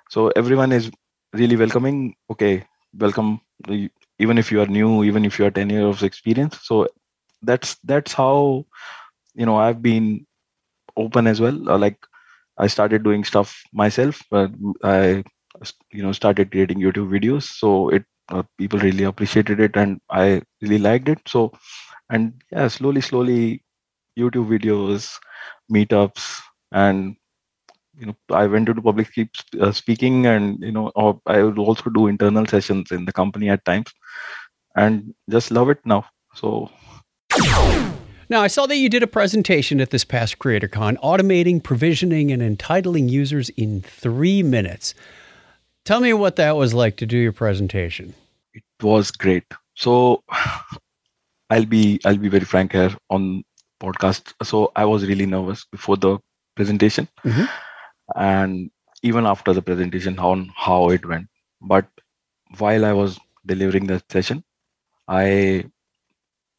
So 0.09 0.29
everyone 0.35 0.71
is 0.71 0.91
really 1.33 1.55
welcoming. 1.57 2.15
Okay 2.31 2.65
welcome. 2.97 3.41
Even 4.19 4.37
if 4.37 4.51
you 4.51 4.61
are 4.61 4.67
new 4.67 5.03
even 5.03 5.25
if 5.25 5.39
you 5.39 5.45
are 5.45 5.51
10 5.51 5.69
years 5.69 5.85
of 5.85 6.03
experience. 6.03 6.59
So 6.63 6.87
that's 7.41 7.75
that's 7.83 8.13
how 8.13 8.65
you 9.35 9.45
know 9.45 9.57
i've 9.57 9.81
been 9.81 10.25
open 10.97 11.27
as 11.27 11.41
well. 11.41 11.69
Uh, 11.69 11.77
like 11.77 11.97
i 12.57 12.67
started 12.67 13.03
doing 13.03 13.23
stuff 13.23 13.61
myself 13.73 14.21
but 14.31 14.51
i 14.83 15.23
you 15.91 16.03
know 16.03 16.11
started 16.11 16.51
creating 16.51 16.79
youtube 16.79 17.09
videos. 17.09 17.43
So 17.43 17.89
it 17.89 18.05
uh, 18.29 18.43
people 18.57 18.79
really 18.79 19.03
appreciated 19.03 19.59
it 19.59 19.75
and 19.75 19.99
i 20.09 20.41
really 20.61 20.79
liked 20.79 21.09
it. 21.09 21.19
So 21.27 21.51
and 22.09 22.33
yeah 22.51 22.67
slowly 22.67 23.01
slowly 23.01 23.63
youtube 24.17 24.47
videos 24.47 25.17
meetups 25.73 26.39
and 26.71 27.15
you 27.99 28.05
know 28.05 28.15
i 28.31 28.45
went 28.45 28.69
into 28.69 28.81
public 28.81 29.09
uh, 29.59 29.71
speaking 29.71 30.25
and 30.27 30.61
you 30.61 30.71
know 30.71 30.91
i 31.25 31.41
would 31.41 31.57
also 31.57 31.89
do 31.89 32.07
internal 32.07 32.45
sessions 32.45 32.91
in 32.91 33.05
the 33.05 33.11
company 33.11 33.49
at 33.49 33.65
times 33.65 33.91
and 34.75 35.13
just 35.29 35.51
love 35.51 35.69
it 35.69 35.79
now. 35.85 36.05
So 36.35 36.69
now, 38.27 38.41
I 38.41 38.47
saw 38.47 38.65
that 38.65 38.77
you 38.77 38.89
did 38.89 39.03
a 39.03 39.07
presentation 39.07 39.79
at 39.79 39.91
this 39.91 40.03
past 40.03 40.39
CreatorCon, 40.39 40.97
automating, 40.97 41.61
provisioning, 41.61 42.31
and 42.31 42.41
entitling 42.41 43.07
users 43.07 43.49
in 43.49 43.81
three 43.81 44.41
minutes. 44.41 44.95
Tell 45.85 45.99
me 45.99 46.13
what 46.13 46.35
that 46.37 46.55
was 46.55 46.73
like 46.73 46.97
to 46.97 47.05
do 47.05 47.17
your 47.17 47.31
presentation. 47.31 48.13
It 48.53 48.63
was 48.81 49.11
great. 49.11 49.45
So, 49.75 50.23
I'll 51.51 51.65
be 51.65 51.99
I'll 52.05 52.17
be 52.17 52.29
very 52.29 52.45
frank 52.45 52.71
here 52.71 52.91
on 53.11 53.43
podcast. 53.79 54.33
So, 54.43 54.71
I 54.75 54.85
was 54.85 55.05
really 55.05 55.27
nervous 55.27 55.65
before 55.71 55.97
the 55.97 56.17
presentation, 56.55 57.07
mm-hmm. 57.23 57.45
and 58.15 58.71
even 59.03 59.27
after 59.27 59.53
the 59.53 59.61
presentation 59.61 60.17
on 60.17 60.51
how 60.55 60.89
it 60.89 61.05
went. 61.05 61.27
But 61.61 61.87
while 62.57 62.83
I 62.85 62.93
was 62.93 63.19
delivering 63.45 63.85
the 63.85 64.01
session, 64.09 64.43
I 65.07 65.65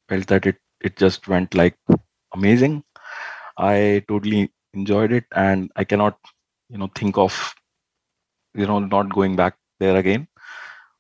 felt 0.09 0.29
that 0.29 0.47
it 0.47 0.57
it 0.81 0.97
just 0.97 1.27
went 1.27 1.55
like 1.55 1.77
amazing. 2.33 2.85
I 3.59 4.05
totally 4.07 4.53
enjoyed 4.75 5.11
it, 5.11 5.25
and 5.35 5.73
I 5.75 5.83
cannot, 5.85 6.19
you 6.69 6.79
know, 6.79 6.91
think 6.95 7.19
of, 7.19 7.55
you 8.57 8.67
know, 8.67 8.81
not 8.81 9.15
going 9.15 9.37
back 9.37 9.57
there 9.81 9.97
again. 9.97 10.29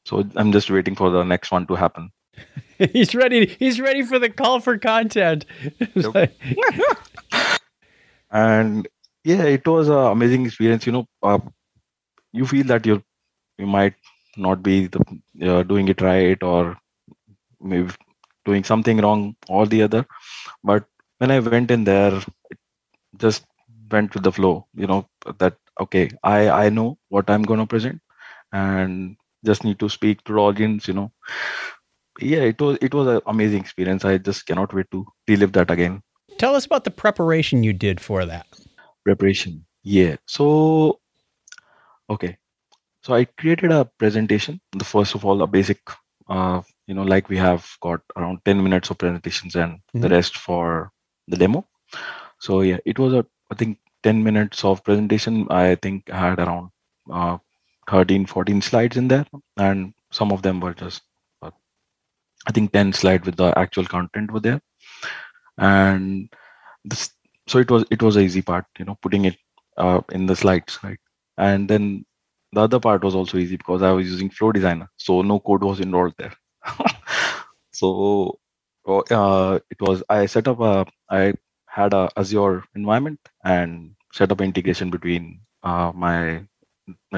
So 0.04 0.25
I'm 0.36 0.52
just 0.52 0.70
waiting 0.70 0.94
for 0.94 1.10
the 1.10 1.25
next 1.25 1.50
one 1.50 1.66
to 1.66 1.75
happen. 1.75 2.10
he's 2.78 3.14
ready. 3.14 3.46
He's 3.58 3.80
ready 3.80 4.02
for 4.02 4.18
the 4.18 4.30
call 4.30 4.60
for 4.60 4.78
content. 4.78 5.44
and 8.30 8.88
yeah, 9.25 9.44
it 9.44 9.66
was 9.66 9.88
an 9.88 9.94
amazing 9.96 10.46
experience. 10.46 10.86
You 10.86 10.92
know, 10.92 11.06
uh, 11.22 11.38
you 12.32 12.46
feel 12.46 12.66
that 12.66 12.86
you 12.86 13.02
you 13.58 13.66
might 13.66 13.94
not 14.36 14.62
be 14.62 14.86
the, 14.88 15.00
uh, 15.42 15.62
doing 15.62 15.88
it 15.88 16.00
right, 16.02 16.42
or 16.42 16.76
maybe 17.60 17.90
doing 18.44 18.64
something 18.64 18.98
wrong 18.98 19.34
or 19.48 19.66
the 19.66 19.82
other 19.82 20.06
but 20.64 20.84
when 21.18 21.30
i 21.30 21.38
went 21.40 21.70
in 21.70 21.84
there 21.84 22.14
it 22.50 22.58
just 23.18 23.44
went 23.90 24.12
with 24.14 24.22
the 24.25 24.32
flow 24.32 24.66
you 24.75 24.86
know 24.86 25.06
that 25.38 25.56
okay 25.80 26.11
i 26.23 26.49
i 26.49 26.68
know 26.68 26.99
what 27.09 27.28
i'm 27.30 27.42
going 27.42 27.61
to 27.61 27.66
present 27.66 28.00
and 28.52 29.16
just 29.45 29.64
need 29.64 29.78
to 29.78 29.88
speak 29.88 30.23
to 30.25 30.33
the 30.33 30.38
audience 30.38 30.88
you 30.88 30.95
know. 30.95 31.12
Yeah 32.21 32.45
it 32.52 32.61
was 32.61 32.78
it 32.80 32.95
was 32.95 33.06
an 33.09 33.21
amazing 33.26 33.61
experience. 33.61 34.04
I 34.04 34.18
just 34.18 34.47
cannot 34.47 34.73
wait 34.73 34.90
to 34.90 35.06
relive 35.28 35.52
that 35.52 35.71
again. 35.71 36.02
Tell 36.38 36.54
us 36.54 36.66
about 36.66 36.85
the 36.85 36.90
preparation 36.90 37.62
you 37.62 37.73
did 37.73 38.00
for 38.00 38.25
that. 38.25 38.47
Preparation 39.04 39.66
yeah. 39.83 40.16
So 40.26 41.00
okay. 42.11 42.37
So 43.02 43.14
i 43.14 43.25
created 43.25 43.71
a 43.71 43.85
presentation 43.85 44.61
the 44.73 44.85
first 44.85 45.14
of 45.14 45.25
all 45.25 45.42
a 45.42 45.47
basic 45.47 45.78
uh, 46.28 46.62
you 46.87 46.95
know 46.95 47.04
like 47.04 47.28
we 47.28 47.37
have 47.37 47.68
got 47.80 48.00
around 48.16 48.40
10 48.45 48.62
minutes 48.62 48.90
of 48.90 48.99
presentations 48.99 49.54
and 49.54 49.75
mm-hmm. 49.75 50.00
the 50.00 50.09
rest 50.09 50.37
for 50.37 50.90
the 51.28 51.37
demo. 51.37 51.66
So 52.40 52.62
yeah 52.62 52.78
it 52.85 52.99
was 52.99 53.12
a 53.12 53.26
i 53.52 53.54
think 53.54 53.78
10 54.06 54.22
minutes 54.25 54.64
of 54.64 54.84
presentation 54.84 55.46
i 55.50 55.75
think 55.76 56.10
I 56.10 56.18
had 56.30 56.40
around 56.40 56.70
uh, 57.12 57.38
13 57.90 58.26
14 58.26 58.62
slides 58.62 58.96
in 58.96 59.08
there 59.08 59.26
and 59.56 59.94
some 60.12 60.32
of 60.32 60.42
them 60.42 60.60
were 60.60 60.75
just 60.75 61.02
uh, 61.42 61.50
i 62.48 62.52
think 62.52 62.72
10 62.72 62.92
slides 62.92 63.26
with 63.26 63.36
the 63.36 63.52
actual 63.58 63.86
content 63.86 64.32
were 64.32 64.40
there. 64.40 64.60
And 65.58 66.28
this 66.84 67.10
so 67.48 67.58
it 67.58 67.70
was 67.70 67.84
it 67.90 68.02
was 68.02 68.16
a 68.16 68.20
easy 68.20 68.42
part 68.42 68.66
you 68.78 68.84
know 68.84 68.96
putting 69.02 69.26
it 69.26 69.36
uh, 69.78 70.00
in 70.12 70.26
the 70.26 70.36
slides 70.36 70.78
right? 70.82 70.98
And 71.38 71.68
then 71.68 72.04
the 72.52 72.62
other 72.62 72.80
part 72.80 73.04
was 73.04 73.14
also 73.14 73.38
easy 73.38 73.56
because 73.56 73.82
i 73.82 73.90
was 73.92 74.08
using 74.10 74.30
flow 74.30 74.52
designer 74.52 74.88
so 74.96 75.22
no 75.22 75.40
code 75.40 75.62
was 75.64 75.80
involved 75.80 76.16
there. 76.18 76.34
So 77.72 78.38
oh, 78.86 79.00
uh, 79.10 79.58
it 79.70 79.80
was 79.80 80.02
I 80.08 80.26
set 80.26 80.48
up 80.48 80.60
a 80.60 80.86
I 81.10 81.34
had 81.68 81.92
a 81.94 82.10
Azure 82.16 82.64
environment 82.75 83.20
and 83.46 83.94
set 84.12 84.32
up 84.32 84.40
integration 84.40 84.90
between 84.90 85.40
uh, 85.62 85.92
my 85.94 86.42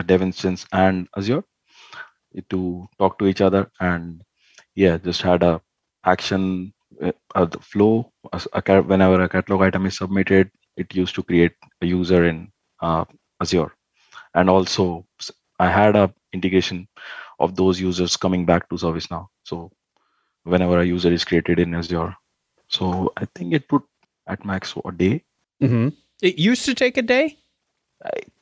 dev 0.06 0.22
instance 0.22 0.66
and 0.72 1.08
Azure 1.16 1.44
to 2.50 2.86
talk 2.98 3.18
to 3.18 3.26
each 3.26 3.40
other 3.40 3.70
and 3.80 4.22
yeah 4.74 4.96
just 4.98 5.22
had 5.22 5.42
a 5.42 5.60
action 6.04 6.72
uh, 7.02 7.44
the 7.44 7.60
flow 7.60 8.12
a, 8.32 8.82
whenever 8.82 9.22
a 9.22 9.28
catalog 9.28 9.62
item 9.62 9.86
is 9.86 9.96
submitted 9.96 10.50
it 10.76 10.94
used 10.94 11.14
to 11.14 11.22
create 11.22 11.56
a 11.82 11.86
user 11.86 12.24
in 12.24 12.48
uh, 12.80 13.04
Azure 13.40 13.72
and 14.34 14.50
also 14.50 15.04
I 15.58 15.70
had 15.70 15.96
a 15.96 16.12
integration 16.32 16.86
of 17.38 17.56
those 17.56 17.80
users 17.80 18.16
coming 18.16 18.44
back 18.44 18.68
to 18.68 18.76
ServiceNow. 18.76 19.26
So 19.44 19.70
whenever 20.44 20.80
a 20.80 20.84
user 20.84 21.12
is 21.12 21.24
created 21.24 21.58
in 21.58 21.74
Azure. 21.74 22.14
So 22.68 23.12
I 23.16 23.26
think 23.34 23.54
it 23.54 23.70
would 23.72 23.82
at 24.26 24.44
max 24.44 24.74
a 24.84 24.92
day. 24.92 25.24
Mm-hmm. 25.62 25.88
It 26.22 26.38
used 26.38 26.64
to 26.64 26.74
take 26.74 26.96
a 26.96 27.02
day, 27.02 27.38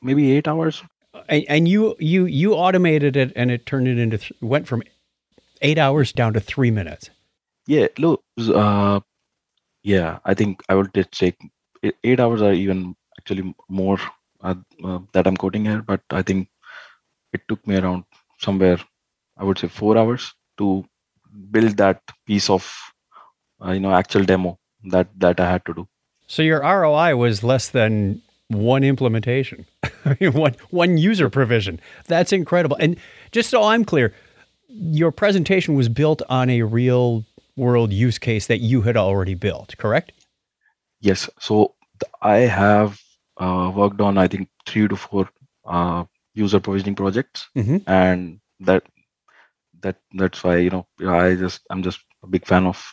maybe 0.01 0.31
eight 0.31 0.47
hours. 0.47 0.83
And, 1.29 1.45
and, 1.49 1.67
you 1.67 1.95
you 1.99 2.25
you 2.25 2.53
automated 2.53 3.15
it, 3.15 3.33
and 3.35 3.49
it 3.49 3.65
turned 3.65 3.87
it 3.87 3.97
into 3.97 4.17
th- 4.19 4.33
went 4.41 4.67
from 4.67 4.83
eight 5.61 5.77
hours 5.77 6.11
down 6.11 6.33
to 6.33 6.39
three 6.39 6.69
minutes. 6.69 7.09
Yeah, 7.65 7.87
look, 7.97 8.23
uh, 8.39 8.99
yeah, 9.83 10.19
I 10.25 10.33
think 10.35 10.63
I 10.69 10.75
will 10.75 10.87
take 10.87 11.37
eight 12.03 12.19
hours 12.19 12.41
or 12.41 12.53
even 12.53 12.95
actually 13.19 13.55
more 13.67 13.99
uh, 14.41 14.55
uh, 14.83 14.99
that 15.13 15.27
I'm 15.27 15.37
quoting 15.37 15.65
here, 15.65 15.81
but 15.81 16.01
I 16.11 16.21
think 16.21 16.49
it 17.33 17.41
took 17.47 17.65
me 17.67 17.77
around 17.77 18.03
somewhere 18.45 18.79
i 19.37 19.43
would 19.43 19.59
say 19.61 19.67
four 19.67 19.97
hours 19.97 20.33
to 20.57 20.67
build 21.55 21.77
that 21.77 22.01
piece 22.25 22.49
of 22.49 22.63
uh, 23.63 23.71
you 23.71 23.79
know 23.79 23.93
actual 24.01 24.23
demo 24.31 24.57
that 24.95 25.07
that 25.23 25.39
i 25.39 25.49
had 25.53 25.65
to 25.65 25.73
do 25.79 25.87
so 26.27 26.41
your 26.41 26.61
roi 26.61 27.15
was 27.15 27.43
less 27.43 27.69
than 27.69 28.21
one 28.49 28.83
implementation 28.83 29.65
one 30.21 30.55
one 30.69 30.97
user 30.97 31.29
provision. 31.29 31.79
That's 32.05 32.31
incredible. 32.31 32.77
And 32.79 32.97
just 33.31 33.49
so 33.49 33.63
i'm 33.63 33.83
clear 33.83 34.13
your 34.69 35.11
presentation 35.11 35.75
was 35.75 35.89
built 35.89 36.21
on 36.29 36.49
a 36.49 36.61
real 36.61 37.25
world 37.55 37.91
use 37.91 38.17
case 38.19 38.47
that 38.47 38.59
you 38.59 38.81
had 38.81 38.95
already 38.95 39.33
built 39.33 39.75
correct? 39.77 40.11
Yes. 41.01 41.29
So 41.39 41.73
i 42.21 42.37
have 42.37 42.99
uh, 43.37 43.71
worked 43.75 44.01
on 44.01 44.17
i 44.17 44.27
think 44.27 44.49
three 44.65 44.87
to 44.87 44.95
four 44.95 45.29
uh, 45.65 46.03
user 46.35 46.59
provisioning 46.59 46.95
projects. 46.95 47.47
Mm-hmm. 47.55 47.77
and 47.89 48.39
that 48.59 48.83
that 49.81 49.97
that's 50.13 50.43
why 50.43 50.57
you 50.57 50.69
know 50.69 50.87
i 51.07 51.35
just 51.35 51.61
i'm 51.69 51.83
just 51.83 51.99
a 52.23 52.27
big 52.27 52.45
fan 52.45 52.65
of 52.65 52.83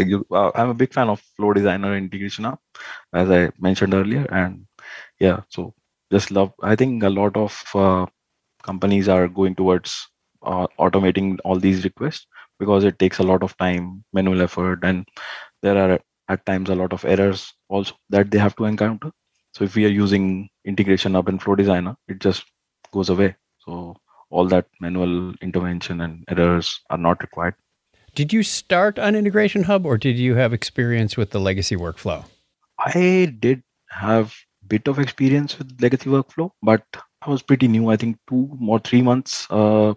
uh, 0.00 0.50
i'm 0.54 0.70
a 0.70 0.74
big 0.82 0.92
fan 0.92 1.08
of 1.08 1.20
flow 1.36 1.52
designer 1.52 1.96
integration 1.96 2.44
hub 2.44 2.58
as 3.12 3.30
i 3.30 3.50
mentioned 3.58 3.94
earlier 3.94 4.24
and 4.30 4.66
yeah 5.20 5.40
so 5.48 5.72
just 6.12 6.30
love 6.30 6.52
i 6.62 6.74
think 6.76 7.02
a 7.02 7.10
lot 7.20 7.36
of 7.36 7.52
uh, 7.74 8.06
companies 8.62 9.08
are 9.08 9.28
going 9.28 9.54
towards 9.54 9.94
uh, 10.42 10.66
automating 10.78 11.36
all 11.44 11.58
these 11.58 11.84
requests 11.84 12.26
because 12.58 12.84
it 12.84 12.98
takes 12.98 13.18
a 13.18 13.28
lot 13.32 13.42
of 13.42 13.56
time 13.58 14.04
manual 14.12 14.42
effort 14.42 14.80
and 14.84 15.04
there 15.62 15.76
are 15.84 15.98
at 16.28 16.44
times 16.46 16.68
a 16.70 16.74
lot 16.74 16.92
of 16.92 17.04
errors 17.04 17.52
also 17.68 17.94
that 18.10 18.30
they 18.30 18.38
have 18.38 18.56
to 18.56 18.64
encounter 18.64 19.10
so 19.54 19.64
if 19.64 19.74
we 19.76 19.84
are 19.86 19.96
using 20.02 20.48
integration 20.64 21.14
hub 21.14 21.28
in 21.28 21.38
Flow 21.38 21.54
Designer, 21.56 21.96
it 22.08 22.18
just 22.20 22.44
goes 22.92 23.08
away. 23.08 23.36
So 23.58 23.96
all 24.30 24.46
that 24.48 24.66
manual 24.80 25.34
intervention 25.42 26.00
and 26.00 26.24
errors 26.28 26.80
are 26.90 26.98
not 26.98 27.22
required. 27.22 27.54
Did 28.14 28.32
you 28.32 28.44
start 28.44 28.96
on 29.00 29.16
Integration 29.16 29.64
Hub 29.64 29.84
or 29.84 29.98
did 29.98 30.16
you 30.16 30.36
have 30.36 30.52
experience 30.52 31.16
with 31.16 31.30
the 31.30 31.40
legacy 31.40 31.74
workflow? 31.74 32.24
I 32.78 33.34
did 33.40 33.64
have 33.90 34.32
bit 34.68 34.86
of 34.86 35.00
experience 35.00 35.58
with 35.58 35.80
legacy 35.82 36.08
workflow, 36.08 36.50
but 36.62 36.84
I 37.22 37.30
was 37.30 37.42
pretty 37.42 37.66
new. 37.66 37.88
I 37.88 37.96
think 37.96 38.18
two 38.28 38.56
or 38.68 38.78
three 38.78 39.02
months, 39.02 39.48
uh, 39.50 39.94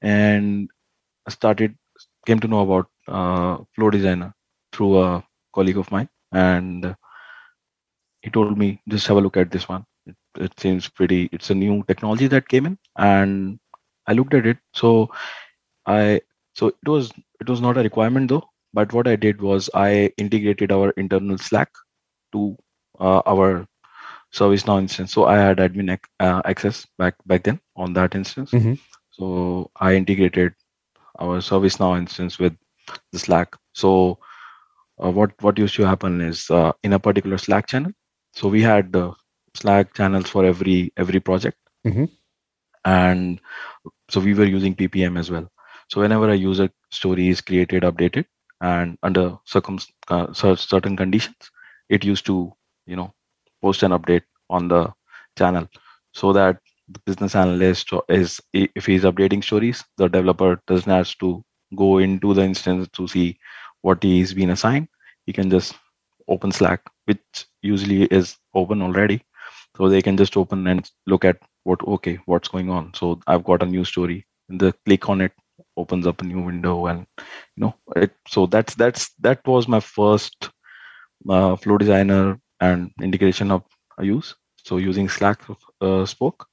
and 0.00 0.70
started 1.28 1.74
came 2.24 2.38
to 2.38 2.46
know 2.46 2.60
about 2.60 2.86
uh, 3.08 3.64
Flow 3.74 3.90
Designer 3.90 4.32
through 4.72 5.02
a 5.02 5.24
colleague 5.52 5.78
of 5.78 5.90
mine, 5.90 6.08
and 6.30 6.94
he 8.22 8.30
told 8.30 8.56
me 8.56 8.80
just 8.88 9.08
have 9.08 9.16
a 9.16 9.20
look 9.20 9.36
at 9.36 9.50
this 9.50 9.68
one. 9.68 9.84
It, 10.06 10.16
it 10.38 10.60
seems 10.60 10.88
pretty. 10.88 11.28
It's 11.32 11.50
a 11.50 11.54
new 11.54 11.82
technology 11.88 12.28
that 12.28 12.48
came 12.48 12.66
in, 12.66 12.78
and 12.96 13.58
I 14.06 14.12
looked 14.12 14.34
at 14.34 14.46
it. 14.46 14.58
So 14.72 15.10
I 15.86 16.20
so 16.54 16.68
it 16.68 16.88
was 16.88 17.10
it 17.40 17.48
was 17.48 17.60
not 17.60 17.76
a 17.78 17.82
requirement 17.82 18.28
though. 18.28 18.44
But 18.72 18.92
what 18.92 19.06
I 19.08 19.16
did 19.16 19.40
was 19.40 19.68
I 19.74 20.12
integrated 20.18 20.72
our 20.72 20.90
internal 20.90 21.38
Slack 21.38 21.70
to 22.32 22.56
uh, 23.00 23.22
our 23.26 23.66
ServiceNow 24.32 24.78
instance. 24.80 25.12
So 25.12 25.24
I 25.26 25.36
had 25.38 25.58
admin 25.58 25.92
ac- 25.92 26.10
uh, 26.20 26.42
access 26.44 26.86
back 26.98 27.14
back 27.26 27.42
then 27.44 27.60
on 27.76 27.92
that 27.94 28.14
instance. 28.14 28.54
Mhm. 28.54 28.78
So 29.10 29.70
I 29.80 29.94
integrated 29.94 30.54
our 31.18 31.38
ServiceNow 31.38 31.98
instance 31.98 32.38
with 32.38 32.54
the 33.12 33.18
Slack. 33.18 33.56
So 33.74 34.18
uh, 35.02 35.10
what 35.10 35.32
what 35.40 35.58
used 35.58 35.74
to 35.76 35.84
happen 35.86 36.20
is 36.20 36.50
uh, 36.50 36.72
in 36.82 36.92
a 36.92 36.98
particular 36.98 37.38
Slack 37.38 37.66
channel. 37.66 37.92
So 38.34 38.48
we 38.48 38.62
had 38.62 38.94
uh, 38.96 39.12
Slack 39.54 39.94
channels 39.94 40.28
for 40.28 40.44
every 40.44 40.92
every 40.96 41.20
project, 41.20 41.58
Mhm. 41.84 42.06
and 42.84 43.40
so 44.08 44.20
we 44.20 44.34
were 44.34 44.44
using 44.44 44.74
PPM 44.74 45.16
as 45.16 45.30
well. 45.30 45.48
So 45.90 46.00
whenever 46.02 46.30
a 46.30 46.36
user 46.36 46.70
story 46.90 47.28
is 47.28 47.40
created, 47.42 47.84
updated, 47.84 48.26
and 48.62 48.98
under 49.02 49.38
uh, 50.08 50.32
certain 50.32 50.96
conditions, 50.96 51.36
it 51.88 52.04
used 52.04 52.26
to 52.26 52.52
you 52.86 52.96
know 52.96 53.12
post 53.62 53.82
an 53.82 53.92
update 53.92 54.22
on 54.50 54.68
the 54.68 54.92
channel 55.38 55.68
so 56.14 56.32
that 56.32 56.58
the 56.88 57.00
business 57.06 57.36
analyst 57.36 57.90
is 58.08 58.40
if 58.52 58.86
he's 58.86 59.04
updating 59.04 59.44
stories, 59.44 59.84
the 59.98 60.08
developer 60.08 60.60
doesn't 60.66 60.90
have 60.90 61.16
to 61.18 61.44
go 61.76 61.98
into 61.98 62.34
the 62.34 62.42
instance 62.42 62.88
to 62.94 63.06
see 63.08 63.38
what 63.82 64.02
he's 64.02 64.34
been 64.34 64.50
assigned. 64.50 64.88
He 65.26 65.32
can 65.32 65.50
just 65.50 65.74
open 66.28 66.52
Slack, 66.52 66.82
which 67.06 67.46
usually 67.62 68.04
is 68.04 68.36
open 68.54 68.82
already. 68.82 69.22
So 69.76 69.88
they 69.88 70.02
can 70.02 70.16
just 70.16 70.36
open 70.36 70.66
and 70.66 70.90
look 71.06 71.24
at 71.24 71.38
what 71.64 71.82
okay, 71.86 72.18
what's 72.26 72.48
going 72.48 72.70
on. 72.70 72.94
So 72.94 73.20
I've 73.26 73.44
got 73.44 73.62
a 73.62 73.66
new 73.66 73.84
story. 73.84 74.26
And 74.48 74.60
the 74.60 74.72
click 74.86 75.08
on 75.08 75.20
it 75.22 75.32
opens 75.76 76.06
up 76.06 76.20
a 76.22 76.24
new 76.24 76.40
window 76.40 76.86
and 76.86 77.06
you 77.56 77.62
know 77.64 77.74
it 77.96 78.12
so 78.28 78.46
that's 78.46 78.74
that's 78.74 79.10
that 79.20 79.46
was 79.46 79.68
my 79.68 79.80
first 79.80 80.50
uh, 81.28 81.56
flow 81.56 81.78
designer 81.78 82.38
and 82.60 82.90
integration 83.02 83.50
of 83.50 83.62
I 83.98 84.02
use. 84.02 84.34
So 84.64 84.76
using 84.78 85.08
Slack 85.08 85.40
uh, 85.80 86.04
spoke, 86.06 86.46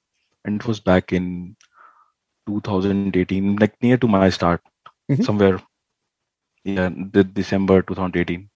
and 0.46 0.62
it 0.62 0.68
was 0.68 0.80
back 0.80 1.14
in 1.14 1.56
2018, 2.48 3.44
like 3.46 3.62
near 3.82 3.84
to 3.98 4.08
my 4.08 4.30
start, 4.30 4.62
Mhm. 5.10 5.24
somewhere. 5.24 5.62
Yeah, 6.64 6.90
the 6.90 7.24
December 7.24 7.82
2018. 7.82 8.50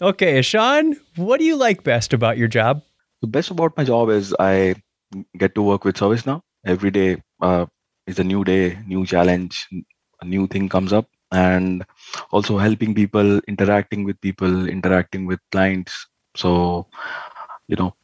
Okay, 0.00 0.42
Sean, 0.42 0.96
what 1.16 1.38
do 1.38 1.44
you 1.44 1.56
like 1.56 1.82
best 1.82 2.12
about 2.12 2.38
your 2.38 2.48
job? 2.48 2.82
The 3.22 3.26
best 3.26 3.50
about 3.50 3.76
my 3.76 3.84
job 3.84 4.10
is 4.10 4.34
I 4.38 4.76
get 5.36 5.54
to 5.56 5.62
work 5.62 5.84
with 5.84 5.96
ServiceNow 5.96 6.40
every 6.64 6.90
day. 6.90 7.22
Uh, 7.40 7.66
is 8.08 8.20
a 8.20 8.24
new 8.24 8.44
day, 8.44 8.78
new 8.86 9.06
challenge, 9.06 9.68
a 10.22 10.26
new 10.26 10.48
thing 10.48 10.68
comes 10.68 10.92
up, 10.92 11.08
and 11.32 11.84
also 12.32 12.58
helping 12.58 12.94
people, 12.94 13.38
interacting 13.48 14.04
with 14.04 14.20
people, 14.20 14.68
interacting 14.68 15.26
with 15.26 15.40
clients. 15.52 16.08
So, 16.36 16.88
you 17.68 17.76
know, 17.76 17.94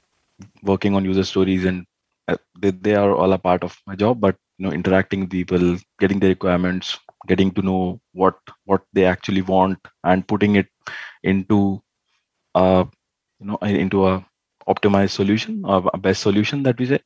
working 0.62 0.94
on 0.94 1.04
user 1.04 1.25
stories 1.25 1.64
and 1.64 1.87
uh, 2.28 2.37
they, 2.61 2.70
they 2.70 2.95
are 2.95 3.14
all 3.14 3.32
a 3.32 3.38
part 3.38 3.64
of 3.64 3.76
my 3.86 3.97
job. 3.97 4.21
But 4.21 4.36
you 4.58 4.67
know, 4.67 4.73
interacting 4.73 5.23
with 5.23 5.30
people, 5.30 5.78
getting 6.00 6.21
the 6.21 6.28
requirements, 6.28 6.99
getting 7.28 7.52
to 7.52 7.62
know 7.62 8.00
what 8.12 8.36
what 8.67 8.82
they 8.95 9.04
actually 9.06 9.43
want, 9.43 9.78
and 10.04 10.26
putting 10.26 10.56
it 10.56 10.69
into 11.25 11.82
uh 12.54 12.84
you 13.40 13.47
know 13.47 13.58
into 13.62 14.06
a 14.06 14.25
optimized 14.69 15.10
solution 15.10 15.64
or 15.64 15.90
a 15.95 15.99
best 15.99 16.23
solution 16.23 16.62
that 16.62 16.78
we 16.78 16.86
say 16.86 17.00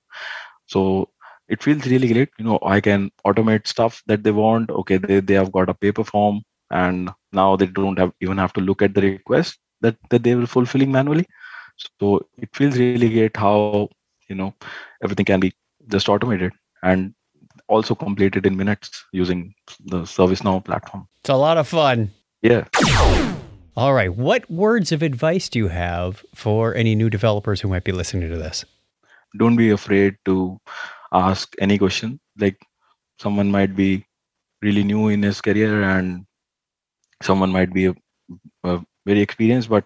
so 0.67 1.09
it 1.49 1.63
feels 1.63 1.87
really 1.87 2.13
great 2.13 2.31
you 2.39 2.45
know 2.45 2.59
i 2.63 2.81
can 2.81 3.11
automate 3.27 3.67
stuff 3.67 4.03
that 4.07 4.23
they 4.23 4.31
want 4.31 4.71
okay 4.71 4.99
they, 4.99 5.21
they 5.21 5.35
have 5.35 5.53
got 5.53 5.69
a 5.69 5.75
paper 5.75 6.05
form 6.05 6.43
and 6.71 7.11
now 7.33 7.57
they 7.57 7.67
don't 7.67 7.99
have 7.99 8.13
even 8.21 8.39
have 8.39 8.53
to 8.53 8.61
look 8.61 8.83
at 8.83 8.95
the 8.95 9.01
request 9.01 9.59
that, 9.81 9.97
that 10.11 10.23
they 10.23 10.35
were 10.35 10.47
fulfilling 10.47 10.93
manually 10.93 11.27
so 12.01 12.21
it 12.37 12.49
feels 12.53 12.79
really 12.79 13.09
great 13.09 13.37
how 13.37 13.89
you 14.29 14.35
know 14.35 14.53
everything 15.03 15.25
can 15.25 15.41
be 15.41 15.53
just 15.89 16.09
automated 16.09 16.53
and 16.83 17.15
also 17.69 17.95
completed 17.95 18.47
in 18.47 18.57
minutes 18.57 19.05
using 19.13 19.55
the 19.85 19.99
ServiceNow 19.99 20.65
platform. 20.65 21.07
It's 21.21 21.29
a 21.29 21.35
lot 21.35 21.59
of 21.59 21.69
fun. 21.69 22.11
Yeah. 22.43 22.65
All 23.77 23.95
right. 23.95 24.13
What 24.13 24.51
words 24.51 24.91
of 24.91 25.03
advice 25.03 25.49
do 25.49 25.59
you 25.59 25.69
have 25.69 26.25
for 26.35 26.75
any 26.75 26.95
new 26.95 27.11
developers 27.11 27.61
who 27.61 27.69
might 27.69 27.85
be 27.85 27.93
listening 27.93 28.29
to 28.31 28.37
this? 28.37 28.65
Don't 29.39 29.57
be 29.57 29.71
afraid 29.71 30.17
to 30.25 30.59
ask 31.13 31.55
any 31.61 31.79
question. 31.79 32.21
Like 32.39 32.59
someone 33.19 33.51
might 33.51 33.75
be 33.77 34.05
really 34.63 34.85
new 34.85 35.09
in 35.09 35.23
his 35.23 35.41
career 35.41 35.83
and 35.83 36.27
someone 37.23 37.51
might 37.51 37.73
be 37.73 37.87
a, 37.87 37.95
a 38.65 38.81
very 39.07 39.21
experienced, 39.21 39.69
but 39.69 39.85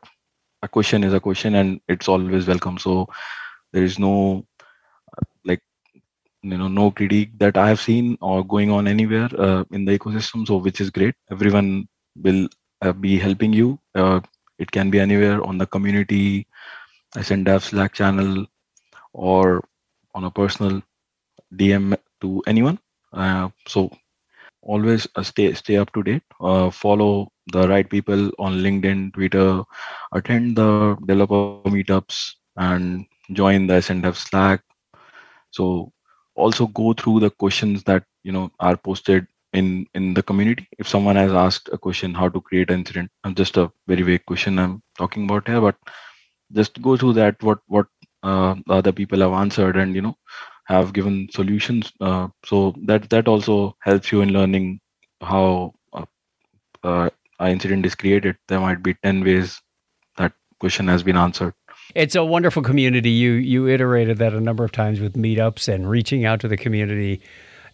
a 0.62 0.68
question 0.68 1.04
is 1.04 1.12
a 1.12 1.20
question 1.20 1.56
and 1.56 1.80
it's 1.88 2.08
always 2.08 2.46
welcome. 2.46 2.78
So 2.78 3.08
there 3.72 3.82
is 3.82 3.98
no 3.98 4.46
like 5.44 5.60
you 6.42 6.56
know 6.58 6.68
no 6.68 6.90
critique 6.90 7.38
that 7.38 7.56
I 7.56 7.68
have 7.68 7.80
seen 7.80 8.16
or 8.20 8.44
going 8.44 8.70
on 8.70 8.86
anywhere 8.86 9.28
uh, 9.38 9.64
in 9.72 9.84
the 9.84 9.98
ecosystem. 9.98 10.46
So 10.46 10.56
which 10.56 10.80
is 10.80 10.90
great. 10.90 11.14
Everyone 11.30 11.88
will 12.16 12.48
uh, 12.82 12.92
be 12.92 13.18
helping 13.18 13.52
you. 13.52 13.78
Uh, 13.94 14.20
it 14.58 14.70
can 14.70 14.90
be 14.90 15.00
anywhere 15.00 15.42
on 15.42 15.58
the 15.58 15.66
community, 15.66 16.46
SNDev 17.16 17.62
Slack 17.62 17.92
channel, 17.92 18.46
or 19.12 19.64
on 20.14 20.24
a 20.24 20.30
personal 20.30 20.82
DM 21.56 21.96
to 22.20 22.42
anyone. 22.46 22.78
Uh, 23.12 23.48
so 23.66 23.90
always 24.62 25.06
uh, 25.16 25.22
stay 25.22 25.52
stay 25.54 25.76
up 25.76 25.92
to 25.92 26.02
date. 26.02 26.22
Uh, 26.40 26.70
follow 26.70 27.28
the 27.52 27.68
right 27.68 27.88
people 27.88 28.30
on 28.38 28.62
LinkedIn, 28.62 29.12
Twitter. 29.14 29.62
Attend 30.12 30.56
the 30.56 30.96
developer 31.06 31.70
meetups 31.70 32.34
and 32.56 33.06
join 33.32 33.66
the 33.66 33.74
SNDev 33.74 34.16
Slack. 34.16 34.62
So 35.50 35.92
also 36.34 36.66
go 36.68 36.92
through 36.92 37.20
the 37.20 37.30
questions 37.30 37.82
that 37.84 38.04
you 38.24 38.32
know 38.32 38.50
are 38.60 38.76
posted 38.76 39.26
in 39.52 39.86
in 39.94 40.14
the 40.14 40.22
community 40.22 40.66
if 40.78 40.88
someone 40.88 41.16
has 41.16 41.32
asked 41.32 41.68
a 41.72 41.78
question 41.78 42.14
how 42.14 42.28
to 42.28 42.40
create 42.40 42.70
an 42.70 42.80
incident 42.80 43.10
i'm 43.24 43.34
just 43.34 43.56
a 43.56 43.70
very 43.86 44.02
vague 44.02 44.24
question 44.26 44.58
i'm 44.58 44.82
talking 44.96 45.24
about 45.24 45.46
here 45.46 45.60
but 45.60 45.76
just 46.52 46.80
go 46.80 46.96
through 46.96 47.12
that 47.12 47.42
what 47.42 47.58
what 47.66 47.86
uh, 48.22 48.54
the 48.66 48.74
other 48.74 48.92
people 48.92 49.20
have 49.20 49.32
answered 49.32 49.76
and 49.76 49.94
you 49.94 50.02
know 50.02 50.16
have 50.64 50.92
given 50.92 51.28
solutions 51.32 51.92
uh, 52.00 52.28
so 52.44 52.74
that 52.84 53.10
that 53.10 53.28
also 53.28 53.76
helps 53.80 54.12
you 54.12 54.20
in 54.20 54.32
learning 54.32 54.80
how 55.20 55.74
an 56.84 57.10
incident 57.40 57.86
is 57.86 57.94
created 57.94 58.36
there 58.48 58.60
might 58.60 58.82
be 58.82 58.94
10 59.02 59.24
ways 59.24 59.60
that 60.16 60.32
question 60.58 60.88
has 60.88 61.02
been 61.02 61.16
answered 61.16 61.54
It's 61.94 62.14
a 62.14 62.24
wonderful 62.24 62.62
community. 62.62 63.10
You 63.10 63.32
you 63.32 63.68
iterated 63.68 64.18
that 64.18 64.32
a 64.32 64.40
number 64.40 64.64
of 64.64 64.72
times 64.72 65.00
with 65.00 65.14
meetups 65.14 65.68
and 65.72 65.88
reaching 65.90 66.24
out 66.24 66.40
to 66.40 66.48
the 66.48 66.56
community. 66.56 67.20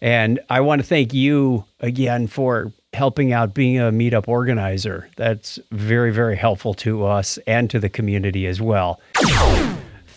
And 0.01 0.39
I 0.49 0.61
want 0.61 0.81
to 0.81 0.87
thank 0.87 1.13
you 1.13 1.65
again 1.79 2.27
for 2.27 2.71
helping 2.93 3.33
out 3.33 3.53
being 3.53 3.79
a 3.79 3.91
meetup 3.91 4.27
organizer. 4.27 5.09
That's 5.15 5.59
very, 5.71 6.11
very 6.11 6.35
helpful 6.35 6.73
to 6.75 7.05
us 7.05 7.37
and 7.45 7.69
to 7.69 7.79
the 7.79 7.89
community 7.89 8.47
as 8.47 8.61
well. 8.61 8.99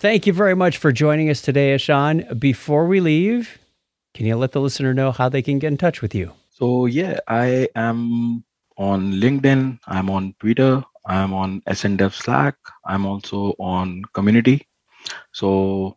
Thank 0.03 0.27
you 0.27 0.33
very 0.33 0.57
much 0.57 0.79
for 0.79 0.91
joining 0.91 1.31
us 1.31 1.41
today, 1.41 1.77
Ashan. 1.77 2.37
Before 2.41 2.89
we 2.89 2.99
leave, 2.99 3.61
can 4.15 4.27
you 4.27 4.35
let 4.35 4.51
the 4.51 4.61
listener 4.61 4.93
know 4.93 5.13
how 5.13 5.29
they 5.29 5.43
can 5.43 5.61
get 5.61 5.69
in 5.69 5.77
touch 5.77 6.03
with 6.03 6.13
you? 6.13 6.33
So 6.51 6.87
yeah, 6.87 7.21
I 7.29 7.69
am 7.77 8.43
on 8.77 9.13
LinkedIn. 9.13 9.79
I'm 9.87 10.11
on 10.11 10.35
Twitter. 10.41 10.83
I'm 11.07 11.33
on 11.33 11.61
SNDev 11.69 12.15
Slack. 12.15 12.57
I'm 12.85 13.07
also 13.07 13.55
on 13.61 14.03
community. 14.13 14.67
So 15.31 15.97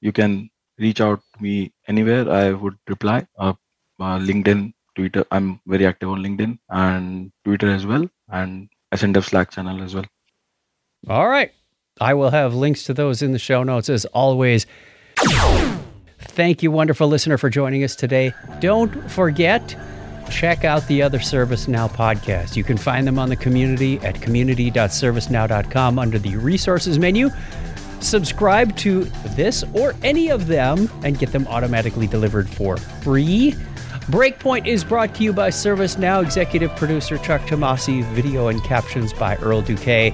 you 0.00 0.10
can 0.10 0.50
reach 0.80 1.00
out 1.00 1.20
to 1.36 1.42
me 1.44 1.72
anywhere. 1.86 2.28
I 2.28 2.50
would 2.50 2.76
reply. 2.88 3.24
Uh, 3.38 3.54
uh, 4.00 4.18
LinkedIn, 4.18 4.72
Twitter. 4.96 5.24
I'm 5.30 5.60
very 5.64 5.86
active 5.86 6.08
on 6.08 6.24
LinkedIn 6.24 6.58
and 6.70 7.30
Twitter 7.44 7.70
as 7.70 7.86
well, 7.86 8.04
and 8.30 8.68
SNDev 8.92 9.22
Slack 9.22 9.52
channel 9.52 9.80
as 9.80 9.94
well. 9.94 10.06
All 11.08 11.28
right. 11.28 11.52
I 12.00 12.14
will 12.14 12.30
have 12.30 12.54
links 12.54 12.84
to 12.84 12.94
those 12.94 13.22
in 13.22 13.32
the 13.32 13.38
show 13.38 13.62
notes 13.62 13.88
as 13.88 14.04
always. 14.06 14.66
Thank 16.18 16.62
you, 16.62 16.70
wonderful 16.70 17.08
listener, 17.08 17.36
for 17.36 17.50
joining 17.50 17.84
us 17.84 17.94
today. 17.94 18.32
Don't 18.60 19.10
forget, 19.10 19.76
check 20.30 20.64
out 20.64 20.86
the 20.88 21.02
other 21.02 21.18
ServiceNow 21.18 21.90
podcasts. 21.90 22.56
You 22.56 22.64
can 22.64 22.78
find 22.78 23.06
them 23.06 23.18
on 23.18 23.28
the 23.28 23.36
community 23.36 23.98
at 23.98 24.20
community.servicenow.com 24.22 25.98
under 25.98 26.18
the 26.18 26.36
resources 26.36 26.98
menu. 26.98 27.28
Subscribe 28.00 28.74
to 28.78 29.04
this 29.36 29.62
or 29.74 29.94
any 30.02 30.30
of 30.30 30.46
them 30.46 30.90
and 31.04 31.18
get 31.18 31.30
them 31.32 31.46
automatically 31.48 32.06
delivered 32.06 32.48
for 32.48 32.76
free. 32.78 33.52
Breakpoint 34.06 34.66
is 34.66 34.82
brought 34.82 35.14
to 35.16 35.22
you 35.22 35.32
by 35.32 35.50
ServiceNow 35.50 36.22
executive 36.24 36.74
producer 36.76 37.18
Chuck 37.18 37.42
Tomasi, 37.42 38.02
video 38.12 38.48
and 38.48 38.62
captions 38.64 39.12
by 39.12 39.36
Earl 39.36 39.62
Duque. 39.62 40.12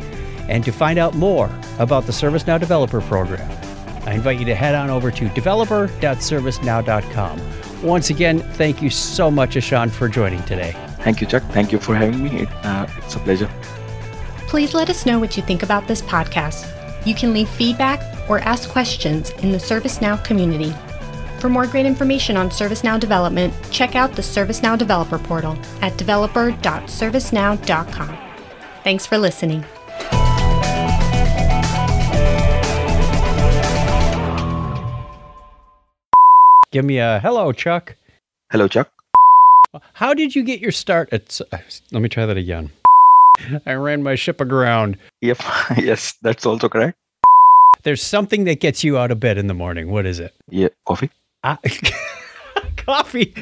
And 0.49 0.65
to 0.65 0.73
find 0.73 0.99
out 0.99 1.15
more 1.15 1.49
about 1.79 2.07
the 2.07 2.13
ServiceNow 2.13 2.59
Developer 2.59 3.03
Program, 3.03 3.49
I 4.07 4.15
invite 4.15 4.39
you 4.39 4.47
to 4.47 4.55
head 4.55 4.75
on 4.75 4.89
over 4.91 5.11
to 5.11 5.29
developer.servicenow.com. 5.31 7.41
Once 7.83 8.11
again, 8.11 8.41
thank 8.41 8.83
you 8.83 8.91
so 8.91 9.31
much, 9.31 9.57
Ashan, 9.57 9.91
for 9.91 10.09
joining 10.09 10.43
today. 10.45 10.75
Thank 11.01 11.21
you, 11.21 11.27
Chuck. 11.27 11.43
Thank 11.51 11.73
you 11.73 11.79
for 11.79 11.95
having 11.95 12.25
me. 12.25 12.47
Uh, 12.63 12.87
it's 12.99 13.15
a 13.15 13.19
pleasure. 13.21 13.49
Please 14.49 14.75
let 14.75 14.91
us 14.91 15.07
know 15.07 15.19
what 15.19 15.35
you 15.37 15.43
think 15.43 15.63
about 15.63 15.87
this 15.87 16.03
podcast. 16.03 16.75
You 17.07 17.15
can 17.15 17.33
leave 17.33 17.49
feedback 17.49 18.01
or 18.29 18.41
ask 18.41 18.69
questions 18.71 19.31
in 19.31 19.53
the 19.53 19.59
ServiceNow 19.59 20.25
community. 20.25 20.75
For 21.39 21.49
more 21.49 21.67
great 21.67 21.87
information 21.87 22.37
on 22.37 22.51
ServiceNow 22.51 22.99
development, 22.99 23.55
check 23.71 23.95
out 23.95 24.15
the 24.15 24.23
ServiceNow 24.23 24.77
Developer 24.77 25.19
Portal 25.19 25.57
at 25.83 25.97
developer.servicenow.com. 25.97 28.19
Thanks 28.83 29.07
for 29.07 29.19
listening. 29.19 29.65
Give 36.71 36.85
me 36.85 36.99
a 36.99 37.19
hello, 37.21 37.53
Chuck. 37.53 37.97
Hello, 38.51 38.69
Chuck. 38.69 38.93
How 39.95 40.13
did 40.13 40.35
you 40.35 40.43
get 40.43 40.61
your 40.61 40.73
start 40.73 41.09
at? 41.13 41.41
Let 41.93 42.03
me 42.03 42.11
try 42.11 42.27
that 42.27 42.37
again. 42.37 42.71
I 43.65 43.73
ran 43.75 44.03
my 44.03 44.17
ship 44.17 44.41
aground. 44.41 44.99
Yep. 45.23 45.39
yes, 45.79 46.15
that's 46.21 46.45
also 46.45 46.69
correct. 46.69 46.99
There's 47.85 48.03
something 48.03 48.45
that 48.45 48.61
gets 48.61 48.85
you 48.85 48.99
out 48.99 49.11
of 49.11 49.19
bed 49.21 49.39
in 49.39 49.47
the 49.47 49.55
morning. 49.55 49.91
What 49.91 50.05
is 50.05 50.19
it? 50.21 50.35
Yeah, 50.51 50.69
coffee. 50.87 51.11
Uh, 51.43 51.57
coffee. 52.77 53.33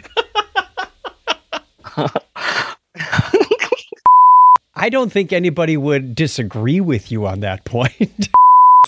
I 4.76 4.88
don't 4.90 5.10
think 5.10 5.32
anybody 5.32 5.76
would 5.76 6.14
disagree 6.14 6.80
with 6.80 7.10
you 7.10 7.26
on 7.26 7.40
that 7.40 7.64
point. 7.64 8.28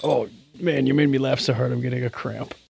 oh 0.05 0.29
man, 0.61 0.87
you 0.87 0.95
made 0.95 1.09
me 1.09 1.19
laugh 1.19 1.41
so 1.41 1.55
hard 1.55 1.73
I'm 1.73 1.81
getting 1.81 2.05
a 2.05 2.11
cramp. 2.11 2.55